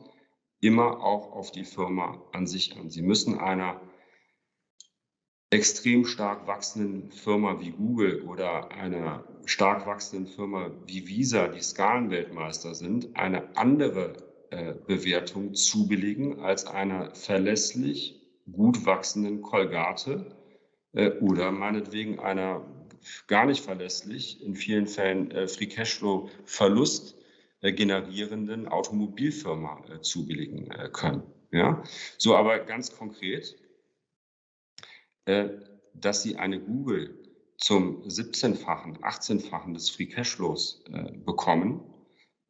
immer 0.60 1.02
auch 1.02 1.32
auf 1.32 1.50
die 1.52 1.64
Firma 1.64 2.22
an 2.32 2.46
sich 2.46 2.76
an. 2.76 2.88
Sie 2.88 3.02
müssen 3.02 3.38
einer 3.38 3.80
extrem 5.50 6.04
stark 6.06 6.46
wachsenden 6.46 7.10
Firma 7.10 7.60
wie 7.60 7.70
Google 7.70 8.22
oder 8.22 8.70
einer 8.70 9.24
stark 9.46 9.86
wachsenden 9.86 10.26
Firma 10.26 10.70
wie 10.86 11.06
Visa, 11.06 11.48
die 11.48 11.60
Skalenweltmeister 11.60 12.74
sind, 12.74 13.16
eine 13.16 13.56
andere 13.56 14.14
äh, 14.50 14.74
Bewertung 14.86 15.54
zubelegen 15.54 16.40
als 16.40 16.66
einer 16.66 17.14
verlässlich 17.14 18.20
gut 18.50 18.84
wachsenden 18.86 19.42
Kolgate 19.42 20.36
äh, 20.92 21.10
oder 21.18 21.50
meinetwegen 21.50 22.18
einer 22.20 22.64
gar 23.26 23.46
nicht 23.46 23.64
verlässlich, 23.64 24.42
in 24.42 24.54
vielen 24.54 24.86
Fällen 24.86 25.30
äh, 25.30 25.48
Free 25.48 25.66
Cashflow 25.66 26.30
Verlust 26.44 27.16
äh, 27.60 27.72
generierenden 27.72 28.68
Automobilfirma 28.68 29.82
äh, 29.88 30.00
zubilligen 30.00 30.70
äh, 30.70 30.90
können. 30.92 31.22
Ja? 31.50 31.82
So, 32.18 32.36
aber 32.36 32.58
ganz 32.60 32.96
konkret, 32.96 33.56
dass 35.94 36.22
Sie 36.22 36.36
eine 36.36 36.60
Google 36.60 37.23
zum 37.56 38.02
17-fachen, 38.02 38.98
18-fachen 38.98 39.74
des 39.74 39.90
Free 39.90 40.06
Cashflows 40.06 40.84
äh, 40.92 41.12
bekommen, 41.12 41.80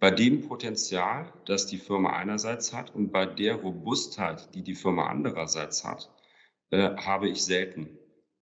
bei 0.01 0.11
dem 0.11 0.43
Potenzial, 0.43 1.33
das 1.47 1.67
die 1.67 1.79
Firma 1.79 2.11
einerseits 2.11 2.73
hat 2.73 2.95
und 2.95 3.11
bei 3.11 3.27
der 3.27 3.57
Robustheit, 3.57 4.55
die 4.55 4.63
die 4.63 4.75
Firma 4.75 5.07
andererseits 5.07 5.85
hat, 5.85 6.11
äh, 6.71 6.97
habe 6.97 7.29
ich 7.29 7.43
selten 7.43 7.99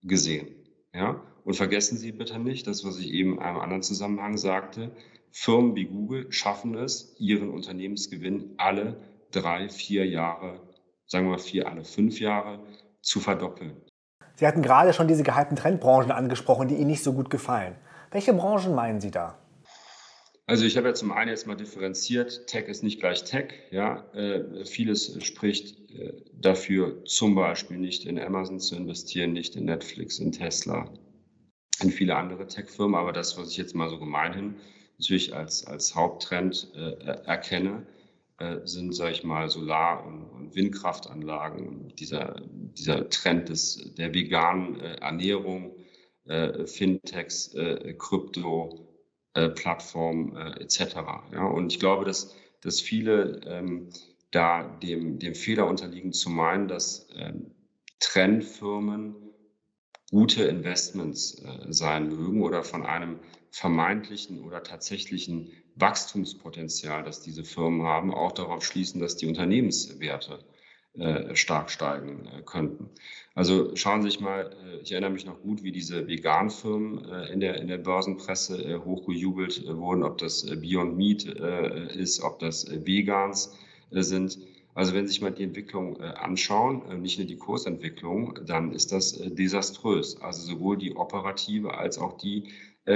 gesehen. 0.02 0.48
Ja? 0.92 1.22
Und 1.44 1.54
vergessen 1.54 1.98
Sie 1.98 2.12
bitte 2.12 2.38
nicht, 2.38 2.66
das, 2.66 2.84
was 2.84 2.98
ich 2.98 3.12
eben 3.12 3.34
in 3.34 3.38
einem 3.40 3.60
anderen 3.60 3.82
Zusammenhang 3.82 4.36
sagte, 4.36 4.96
Firmen 5.30 5.76
wie 5.76 5.84
Google 5.84 6.32
schaffen 6.32 6.74
es, 6.76 7.14
ihren 7.18 7.50
Unternehmensgewinn 7.50 8.54
alle 8.56 9.00
drei, 9.30 9.68
vier 9.68 10.06
Jahre, 10.06 10.60
sagen 11.06 11.26
wir 11.26 11.32
mal 11.32 11.38
vier, 11.38 11.68
alle 11.68 11.84
fünf 11.84 12.20
Jahre 12.20 12.64
zu 13.02 13.20
verdoppeln. 13.20 13.76
Sie 14.36 14.46
hatten 14.46 14.62
gerade 14.62 14.92
schon 14.92 15.08
diese 15.08 15.22
gehypten 15.22 15.56
Trendbranchen 15.56 16.10
angesprochen, 16.10 16.68
die 16.68 16.74
Ihnen 16.74 16.88
nicht 16.88 17.02
so 17.02 17.12
gut 17.12 17.30
gefallen. 17.30 17.76
Welche 18.10 18.32
Branchen 18.32 18.74
meinen 18.74 19.00
Sie 19.00 19.10
da? 19.10 19.38
Also 20.46 20.66
ich 20.66 20.76
habe 20.76 20.88
ja 20.88 20.94
zum 20.94 21.10
einen 21.10 21.30
jetzt 21.30 21.46
mal 21.46 21.54
differenziert, 21.54 22.46
Tech 22.46 22.66
ist 22.68 22.82
nicht 22.82 23.00
gleich 23.00 23.24
Tech. 23.24 23.54
Ja, 23.70 24.04
äh, 24.12 24.66
vieles 24.66 25.24
spricht 25.24 25.90
äh, 25.90 26.12
dafür, 26.34 27.02
zum 27.06 27.34
Beispiel 27.34 27.78
nicht 27.78 28.04
in 28.04 28.18
Amazon 28.18 28.60
zu 28.60 28.76
investieren, 28.76 29.32
nicht 29.32 29.56
in 29.56 29.64
Netflix, 29.64 30.18
in 30.18 30.32
Tesla, 30.32 30.92
in 31.80 31.90
viele 31.90 32.16
andere 32.16 32.46
Tech-Firmen. 32.46 32.94
Aber 32.94 33.12
das, 33.12 33.38
was 33.38 33.50
ich 33.50 33.56
jetzt 33.56 33.74
mal 33.74 33.88
so 33.88 33.98
gemeinhin 33.98 34.56
natürlich 34.98 35.34
als, 35.34 35.66
als 35.66 35.94
Haupttrend 35.94 36.72
äh, 36.74 36.92
erkenne, 37.24 37.86
sind, 38.64 38.92
sage 38.94 39.12
ich 39.12 39.24
mal, 39.24 39.48
Solar- 39.48 40.04
und, 40.04 40.54
Windkraftanlagen. 40.54 41.94
Dieser, 41.96 42.40
dieser 42.48 43.08
Trend 43.08 43.48
des, 43.48 43.94
der 43.94 44.14
veganen 44.14 44.80
äh, 44.80 44.96
Ernährung, 44.96 45.76
äh, 46.26 46.66
Fintechs, 46.66 47.54
äh, 47.54 47.94
Krypto, 47.98 48.88
äh, 49.34 49.48
Plattformen 49.48 50.36
etc. 50.36 50.94
Ja? 51.32 51.46
Und 51.46 51.72
ich 51.72 51.80
glaube, 51.80 52.04
dass, 52.04 52.34
dass 52.60 52.80
viele 52.80 53.40
ähm, 53.46 53.90
da 54.30 54.62
dem, 54.82 55.18
dem 55.18 55.34
Fehler 55.34 55.68
unterliegen, 55.68 56.12
zu 56.12 56.30
meinen, 56.30 56.68
dass 56.68 57.08
ähm, 57.14 57.52
Trendfirmen 58.00 59.14
gute 60.10 60.44
Investments 60.44 61.42
äh, 61.42 61.72
sein 61.72 62.08
mögen 62.08 62.42
oder 62.42 62.62
von 62.64 62.84
einem 62.84 63.20
vermeintlichen 63.50 64.44
oder 64.44 64.62
tatsächlichen 64.62 65.50
Wachstumspotenzial, 65.76 67.02
das 67.02 67.20
diese 67.20 67.44
Firmen 67.44 67.82
haben, 67.82 68.14
auch 68.14 68.32
darauf 68.32 68.64
schließen, 68.64 69.00
dass 69.00 69.16
die 69.16 69.26
Unternehmenswerte 69.26 70.38
äh, 70.96 71.34
stark 71.34 71.72
steigen 71.72 72.28
äh, 72.28 72.42
könnten. 72.42 72.88
Also 73.34 73.74
schauen 73.74 74.02
Sie 74.02 74.10
sich 74.10 74.20
mal, 74.20 74.54
äh, 74.64 74.76
ich 74.76 74.92
erinnere 74.92 75.10
mich 75.10 75.26
noch 75.26 75.40
gut, 75.40 75.64
wie 75.64 75.72
diese 75.72 76.06
Vegan-Firmen 76.06 77.04
in, 77.32 77.40
der, 77.40 77.56
in 77.56 77.66
der 77.66 77.78
Börsenpresse 77.78 78.80
hochgejubelt 78.84 79.66
wurden, 79.76 80.04
ob 80.04 80.18
das 80.18 80.46
Beyond 80.46 80.96
Meat 80.96 81.24
ist, 81.24 82.22
ob 82.22 82.38
das 82.38 82.70
Vegans 82.86 83.56
sind. 83.90 84.38
Also 84.74 84.94
wenn 84.94 85.06
Sie 85.08 85.14
sich 85.14 85.20
mal 85.20 85.32
die 85.32 85.42
Entwicklung 85.42 86.00
anschauen, 86.00 87.02
nicht 87.02 87.18
nur 87.18 87.26
die 87.26 87.38
Kursentwicklung, 87.38 88.38
dann 88.46 88.70
ist 88.72 88.92
das 88.92 89.18
desaströs. 89.18 90.20
Also 90.20 90.46
sowohl 90.46 90.76
die 90.76 90.94
operative 90.94 91.74
als 91.74 91.98
auch 91.98 92.18
die 92.18 92.52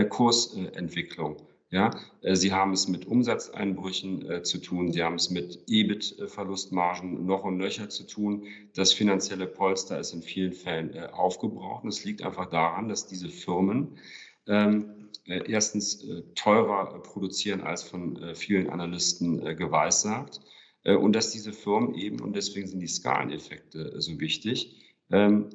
Kursentwicklung. 0.09 1.37
Ja, 1.71 1.91
äh, 2.23 2.35
Sie 2.35 2.53
haben 2.53 2.73
es 2.73 2.89
mit 2.89 3.07
Umsatzeinbrüchen 3.07 4.31
äh, 4.31 4.43
zu 4.43 4.59
tun, 4.59 4.93
Sie 4.93 5.03
haben 5.03 5.17
es 5.17 5.31
mit 5.31 5.65
EBIT-Verlustmargen 5.67 7.27
noch 7.27 7.45
und 7.45 7.59
nöcher 7.59 7.89
zu 7.89 8.07
tun. 8.07 8.47
Das 8.75 8.93
finanzielle 8.93 9.47
Polster 9.47 9.99
ist 9.99 10.13
in 10.13 10.23
vielen 10.23 10.53
Fällen 10.53 10.97
aufgebraucht. 11.11 11.85
Und 11.85 11.91
es 11.91 12.05
liegt 12.05 12.23
einfach 12.23 12.47
daran, 12.47 12.89
dass 12.89 13.07
diese 13.07 13.29
Firmen 13.29 13.99
ähm, 14.47 15.11
erstens 15.27 16.07
teurer 16.35 17.03
produzieren 17.03 17.61
als 17.61 17.83
von 17.83 18.35
vielen 18.35 18.71
Analysten 18.71 19.57
geweissagt 19.57 20.41
äh, 20.89 20.95
und 20.95 21.15
dass 21.15 21.31
diese 21.31 21.53
Firmen 21.53 21.95
eben, 21.95 22.21
und 22.21 22.35
deswegen 22.35 22.67
sind 22.67 22.81
die 22.81 22.89
Skaleneffekte 22.89 23.93
äh, 23.95 24.01
so 24.01 24.19
wichtig, 24.21 24.75
ähm, 25.11 25.51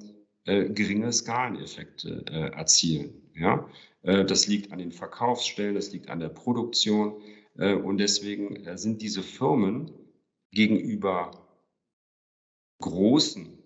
äh, 0.46 0.70
geringe 0.70 1.12
Skaleneffekte 1.12 2.26
erzielen. 2.54 3.32
Ja? 3.34 3.68
Das 4.04 4.48
liegt 4.48 4.72
an 4.72 4.80
den 4.80 4.92
Verkaufsstellen, 4.92 5.76
das 5.76 5.92
liegt 5.92 6.10
an 6.10 6.20
der 6.20 6.30
Produktion. 6.30 7.22
und 7.56 7.98
deswegen 7.98 8.78
sind 8.78 9.02
diese 9.02 9.24
Firmen 9.24 9.92
gegenüber 10.52 11.32
großen, 12.82 13.58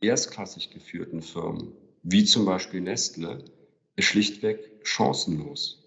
erstklassig 0.00 0.70
geführten 0.70 1.20
Firmen, 1.20 1.72
wie 2.02 2.24
zum 2.24 2.44
Beispiel 2.44 2.80
Nestle, 2.80 3.44
schlichtweg 3.98 4.80
chancenlos. 4.84 5.82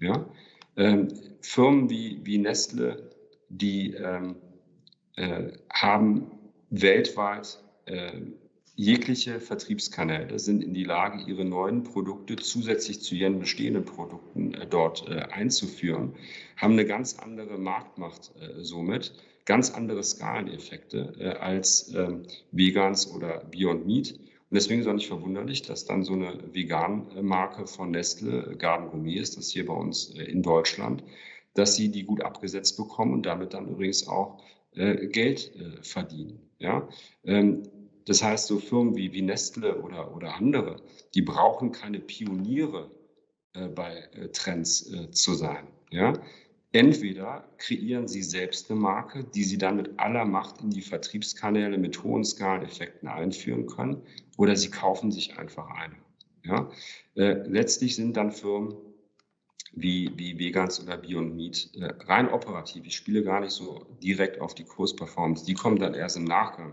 Ja? 0.00 0.28
Ähm, 0.76 1.08
Firmen 1.40 1.90
wie, 1.90 2.20
wie 2.24 2.38
Nestle, 2.38 3.10
die 3.48 3.94
ähm, 3.94 4.36
äh, 5.16 5.52
haben 5.70 6.30
weltweit 6.70 7.58
äh, 7.86 8.20
jegliche 8.78 9.40
Vertriebskanäle, 9.40 10.38
sind 10.38 10.62
in 10.62 10.72
die 10.72 10.84
Lage, 10.84 11.24
ihre 11.28 11.44
neuen 11.44 11.82
Produkte 11.82 12.36
zusätzlich 12.36 13.02
zu 13.02 13.16
ihren 13.16 13.40
bestehenden 13.40 13.84
Produkten 13.84 14.54
äh, 14.54 14.68
dort 14.68 15.04
äh, 15.08 15.16
einzuführen, 15.32 16.14
haben 16.56 16.74
eine 16.74 16.86
ganz 16.86 17.18
andere 17.18 17.58
Marktmacht 17.58 18.32
äh, 18.40 18.62
somit, 18.62 19.14
ganz 19.46 19.72
andere 19.72 20.04
Skaleneffekte 20.04 21.40
als 21.40 21.92
ähm, 21.94 22.22
Vegans 22.52 23.10
oder 23.10 23.44
Beyond 23.50 23.86
Meat. 23.86 24.12
Und 24.12 24.54
deswegen 24.54 24.80
ist 24.80 24.86
es 24.86 24.90
auch 24.90 24.94
nicht 24.94 25.08
verwunderlich, 25.08 25.62
dass 25.62 25.86
dann 25.86 26.04
so 26.04 26.12
eine 26.12 26.38
Vegan-Marke 26.52 27.66
von 27.66 27.90
Nestle, 27.90 28.56
Garden 28.58 28.90
Gourmet 28.90 29.16
ist 29.18 29.38
das 29.38 29.50
hier 29.50 29.64
bei 29.64 29.72
uns 29.72 30.10
in 30.10 30.42
Deutschland, 30.42 31.02
dass 31.54 31.76
sie 31.76 31.88
die 31.88 32.04
gut 32.04 32.22
abgesetzt 32.22 32.76
bekommen 32.76 33.14
und 33.14 33.24
damit 33.24 33.54
dann 33.54 33.68
übrigens 33.68 34.06
auch 34.06 34.42
Geld 34.74 35.50
verdienen. 35.80 36.40
Ja? 36.58 36.86
Das 38.08 38.22
heißt, 38.22 38.46
so 38.46 38.58
Firmen 38.58 38.96
wie, 38.96 39.12
wie 39.12 39.20
Nestle 39.20 39.82
oder, 39.82 40.16
oder 40.16 40.34
andere, 40.34 40.80
die 41.14 41.20
brauchen 41.20 41.72
keine 41.72 42.00
Pioniere 42.00 42.90
äh, 43.52 43.68
bei 43.68 44.08
äh, 44.14 44.28
Trends 44.28 44.90
äh, 44.90 45.10
zu 45.10 45.34
sein. 45.34 45.68
Ja? 45.90 46.14
Entweder 46.72 47.46
kreieren 47.58 48.08
sie 48.08 48.22
selbst 48.22 48.70
eine 48.70 48.80
Marke, 48.80 49.24
die 49.24 49.44
sie 49.44 49.58
dann 49.58 49.76
mit 49.76 49.98
aller 50.00 50.24
Macht 50.24 50.62
in 50.62 50.70
die 50.70 50.80
Vertriebskanäle 50.80 51.76
mit 51.76 52.02
hohen 52.02 52.24
Skaleneffekten 52.24 53.08
einführen 53.08 53.66
können, 53.66 54.02
oder 54.38 54.56
sie 54.56 54.70
kaufen 54.70 55.12
sich 55.12 55.38
einfach 55.38 55.68
eine. 55.68 55.96
Ja? 56.44 56.70
Äh, 57.14 57.46
letztlich 57.46 57.94
sind 57.94 58.16
dann 58.16 58.32
Firmen 58.32 58.74
wie, 59.72 60.12
wie 60.16 60.38
Vegans 60.38 60.82
oder 60.82 60.96
Beyond 60.96 61.36
Meat 61.36 61.70
äh, 61.74 61.92
rein 62.06 62.30
operativ. 62.30 62.86
Ich 62.86 62.96
spiele 62.96 63.22
gar 63.22 63.40
nicht 63.40 63.52
so 63.52 63.84
direkt 64.02 64.40
auf 64.40 64.54
die 64.54 64.64
Kursperformance. 64.64 65.44
Die 65.44 65.52
kommen 65.52 65.78
dann 65.78 65.92
erst 65.92 66.16
im 66.16 66.24
Nachgang 66.24 66.72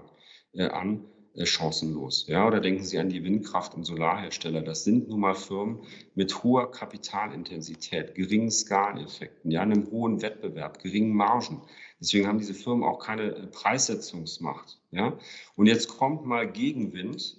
äh, 0.53 0.67
an. 0.67 1.03
Äh, 1.35 1.45
chancenlos. 1.45 2.27
Ja, 2.27 2.47
oder 2.47 2.61
denken 2.61 2.83
Sie 2.83 2.97
an 2.97 3.09
die 3.09 3.23
Windkraft- 3.23 3.75
und 3.75 3.83
Solarhersteller. 3.83 4.61
Das 4.61 4.83
sind 4.83 5.09
nun 5.09 5.19
mal 5.19 5.35
Firmen 5.35 5.79
mit 6.13 6.43
hoher 6.43 6.71
Kapitalintensität, 6.71 8.15
geringen 8.15 8.51
Skaleneffekten, 8.51 9.51
ja, 9.51 9.61
einem 9.61 9.89
hohen 9.91 10.21
Wettbewerb, 10.21 10.81
geringen 10.81 11.13
Margen. 11.13 11.61
Deswegen 11.99 12.27
haben 12.27 12.39
diese 12.39 12.53
Firmen 12.53 12.83
auch 12.83 12.99
keine 12.99 13.35
äh, 13.35 13.47
Preissetzungsmacht. 13.47 14.79
Ja, 14.91 15.17
und 15.55 15.65
jetzt 15.67 15.89
kommt 15.89 16.25
mal 16.25 16.49
Gegenwind. 16.49 17.37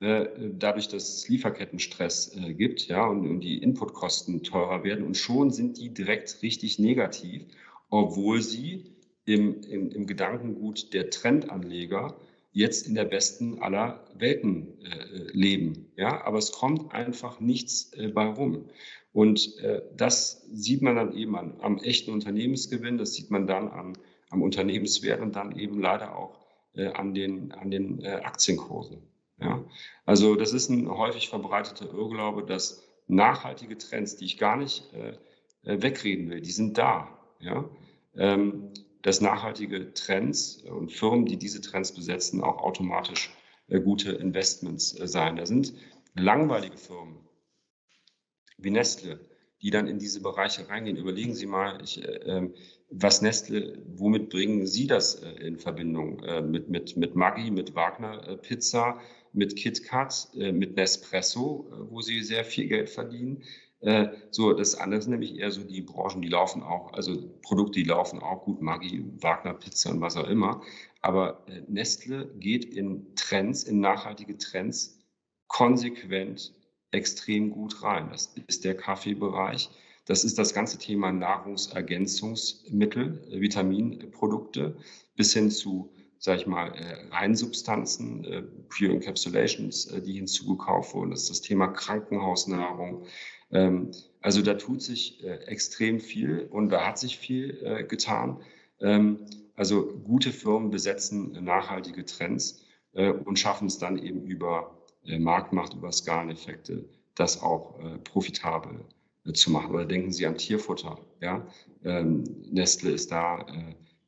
Äh, 0.00 0.26
dadurch, 0.58 0.88
dass 0.88 1.08
es 1.08 1.28
Lieferkettenstress 1.28 2.36
gibt, 2.58 2.88
ja, 2.88 3.06
und, 3.06 3.40
die 3.40 3.58
Inputkosten 3.62 4.42
teurer 4.42 4.84
werden 4.84 5.06
und 5.06 5.16
schon 5.16 5.50
sind 5.50 5.78
die 5.78 5.94
direkt 5.94 6.42
richtig 6.42 6.78
negativ, 6.78 7.46
obwohl 7.88 8.42
sie 8.42 8.94
im, 9.24 9.62
im, 9.62 9.90
im 9.90 10.06
Gedankengut 10.06 10.92
der 10.92 11.10
Trendanleger 11.10 12.14
jetzt 12.54 12.86
in 12.86 12.94
der 12.94 13.04
besten 13.04 13.58
aller 13.60 14.06
Welten 14.16 14.78
äh, 14.80 15.30
leben. 15.32 15.92
Ja, 15.96 16.24
aber 16.24 16.38
es 16.38 16.52
kommt 16.52 16.94
einfach 16.94 17.40
nichts 17.40 17.92
äh, 17.94 18.08
bei 18.08 18.26
rum. 18.26 18.70
Und 19.12 19.58
äh, 19.58 19.82
das 19.96 20.46
sieht 20.52 20.80
man 20.80 20.96
dann 20.96 21.14
eben 21.16 21.36
an, 21.36 21.56
am 21.60 21.78
echten 21.78 22.12
Unternehmensgewinn, 22.12 22.96
das 22.96 23.12
sieht 23.12 23.30
man 23.30 23.46
dann 23.46 23.68
an, 23.68 23.98
am 24.30 24.40
Unternehmenswert 24.40 25.20
und 25.20 25.36
dann 25.36 25.56
eben 25.58 25.80
leider 25.80 26.16
auch 26.16 26.38
äh, 26.74 26.86
an 26.86 27.12
den, 27.12 27.52
an 27.52 27.70
den 27.70 28.00
äh, 28.02 28.20
Aktienkursen. 28.22 29.02
Ja? 29.40 29.64
Also 30.06 30.36
das 30.36 30.52
ist 30.52 30.68
ein 30.70 30.88
häufig 30.88 31.28
verbreiteter 31.28 31.92
Irrglaube, 31.92 32.44
dass 32.44 32.82
nachhaltige 33.08 33.76
Trends, 33.76 34.16
die 34.16 34.26
ich 34.26 34.38
gar 34.38 34.56
nicht 34.56 34.92
äh, 34.94 35.82
wegreden 35.82 36.30
will, 36.30 36.40
die 36.40 36.52
sind 36.52 36.78
da. 36.78 37.18
Ja? 37.40 37.68
Ähm, 38.16 38.70
dass 39.04 39.20
nachhaltige 39.20 39.92
Trends 39.92 40.62
und 40.62 40.90
Firmen, 40.90 41.26
die 41.26 41.36
diese 41.36 41.60
Trends 41.60 41.92
besetzen, 41.92 42.42
auch 42.42 42.62
automatisch 42.62 43.30
äh, 43.68 43.78
gute 43.78 44.12
Investments 44.12 44.98
äh, 44.98 45.06
sein. 45.06 45.36
Da 45.36 45.44
sind 45.44 45.74
langweilige 46.14 46.78
Firmen 46.78 47.20
wie 48.56 48.70
Nestle, 48.70 49.20
die 49.60 49.70
dann 49.70 49.88
in 49.88 49.98
diese 49.98 50.22
Bereiche 50.22 50.70
reingehen. 50.70 50.96
Überlegen 50.96 51.34
Sie 51.34 51.44
mal, 51.44 51.82
ich, 51.82 52.02
äh, 52.02 52.12
ähm, 52.24 52.54
was 52.88 53.20
Nestle, 53.20 53.82
womit 53.86 54.30
bringen 54.30 54.66
Sie 54.66 54.86
das 54.86 55.16
äh, 55.16 55.32
in 55.32 55.58
Verbindung? 55.58 56.24
Äh, 56.24 56.40
mit, 56.40 56.70
mit, 56.70 56.96
mit 56.96 57.14
Maggi, 57.14 57.50
mit 57.50 57.74
Wagner 57.74 58.26
äh, 58.26 58.36
Pizza, 58.38 59.00
mit 59.34 59.56
KitKat, 59.56 60.28
mit 60.34 60.76
Nespresso, 60.76 61.68
wo 61.90 62.00
Sie 62.02 62.22
sehr 62.22 62.44
viel 62.44 62.68
Geld 62.68 62.88
verdienen. 62.88 63.42
Äh, 63.84 64.08
so, 64.30 64.54
das 64.54 64.76
andere 64.76 65.02
sind 65.02 65.10
nämlich 65.12 65.36
eher 65.36 65.50
so 65.50 65.62
die 65.62 65.82
Branchen, 65.82 66.22
die 66.22 66.28
laufen 66.28 66.62
auch, 66.62 66.94
also 66.94 67.28
Produkte, 67.42 67.80
die 67.80 67.84
laufen 67.84 68.18
auch 68.18 68.42
gut, 68.42 68.62
Maggi, 68.62 69.04
Wagner, 69.20 69.52
Pizza 69.52 69.90
und 69.90 70.00
was 70.00 70.16
auch 70.16 70.26
immer. 70.26 70.62
Aber 71.02 71.44
äh, 71.48 71.60
Nestle 71.68 72.28
geht 72.38 72.64
in 72.64 73.14
Trends, 73.14 73.64
in 73.64 73.80
nachhaltige 73.80 74.38
Trends 74.38 74.98
konsequent 75.48 76.54
extrem 76.92 77.50
gut 77.50 77.82
rein. 77.82 78.08
Das 78.10 78.34
ist 78.46 78.64
der 78.64 78.74
Kaffeebereich. 78.74 79.68
Das 80.06 80.24
ist 80.24 80.38
das 80.38 80.54
ganze 80.54 80.78
Thema 80.78 81.12
Nahrungsergänzungsmittel, 81.12 83.22
Vitaminprodukte 83.32 84.78
bis 85.14 85.34
hin 85.34 85.50
zu, 85.50 85.90
sag 86.24 86.38
ich 86.38 86.46
mal, 86.46 86.72
Reinsubstanzen, 87.10 88.66
Pure 88.70 88.92
Encapsulations, 88.92 89.88
die 90.06 90.14
hinzugekauft 90.14 90.94
wurden. 90.94 91.10
Das 91.10 91.24
ist 91.24 91.30
das 91.30 91.40
Thema 91.42 91.66
Krankenhausnahrung, 91.66 93.04
ähm, 93.54 93.90
also 94.20 94.42
da 94.42 94.54
tut 94.54 94.82
sich 94.82 95.22
äh, 95.24 95.36
extrem 95.46 96.00
viel 96.00 96.48
und 96.50 96.68
da 96.70 96.86
hat 96.86 96.98
sich 96.98 97.18
viel 97.18 97.60
äh, 97.62 97.84
getan. 97.84 98.42
Ähm, 98.80 99.20
also 99.54 99.86
gute 99.86 100.32
Firmen 100.32 100.70
besetzen 100.70 101.32
nachhaltige 101.44 102.04
Trends 102.04 102.64
äh, 102.92 103.10
und 103.10 103.38
schaffen 103.38 103.68
es 103.68 103.78
dann 103.78 103.98
eben 103.98 104.22
über 104.22 104.78
Marktmacht, 105.06 105.74
über 105.74 105.92
Skaleneffekte, 105.92 106.88
das 107.14 107.42
auch 107.42 107.78
profitabel 108.04 108.86
zu 109.34 109.50
machen. 109.50 109.74
Oder 109.74 109.84
denken 109.84 110.12
Sie 110.12 110.24
an 110.24 110.38
Tierfutter. 110.38 110.98
Ja? 111.20 111.46
Ähm, 111.84 112.24
Nestle 112.50 112.92
ist 112.92 113.12
da 113.12 113.44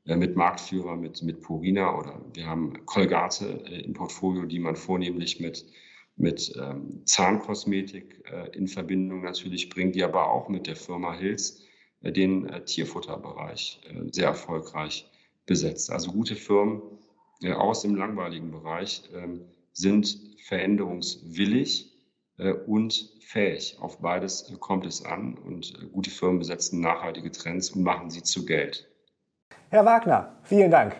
mit 0.06 0.36
Marktführer, 0.36 0.96
mit, 0.96 1.22
mit 1.22 1.40
Purina 1.40 1.98
oder 1.98 2.20
wir 2.32 2.46
haben 2.46 2.86
Colgate 2.86 3.44
im 3.84 3.92
Portfolio, 3.92 4.44
die 4.44 4.60
man 4.60 4.76
vornehmlich 4.76 5.40
mit 5.40 5.66
mit 6.16 6.54
ähm, 6.56 7.02
Zahnkosmetik 7.04 8.24
äh, 8.30 8.56
in 8.56 8.68
Verbindung 8.68 9.22
natürlich 9.22 9.68
bringt, 9.68 9.94
die 9.94 10.02
aber 10.02 10.30
auch 10.30 10.48
mit 10.48 10.66
der 10.66 10.76
Firma 10.76 11.14
Hills 11.14 11.62
äh, 12.00 12.10
den 12.10 12.48
äh, 12.48 12.64
Tierfutterbereich 12.64 13.80
äh, 13.88 14.08
sehr 14.10 14.28
erfolgreich 14.28 15.10
besetzt. 15.44 15.90
Also 15.90 16.12
gute 16.12 16.34
Firmen 16.34 16.80
äh, 17.42 17.52
aus 17.52 17.82
dem 17.82 17.94
langweiligen 17.94 18.50
Bereich 18.50 19.02
ähm, 19.14 19.42
sind 19.72 20.18
veränderungswillig 20.44 21.92
äh, 22.38 22.52
und 22.52 23.12
fähig. 23.20 23.76
Auf 23.80 24.00
beides 24.00 24.50
kommt 24.60 24.86
es 24.86 25.04
an 25.04 25.36
und 25.36 25.90
gute 25.92 26.10
Firmen 26.10 26.38
besetzen 26.38 26.80
nachhaltige 26.80 27.30
Trends 27.30 27.70
und 27.70 27.82
machen 27.82 28.08
sie 28.08 28.22
zu 28.22 28.46
Geld. 28.46 28.88
Herr 29.70 29.84
Wagner, 29.84 30.36
vielen 30.42 30.70
Dank. 30.70 30.96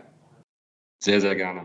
Sehr, 1.02 1.20
sehr 1.20 1.34
gerne. 1.36 1.62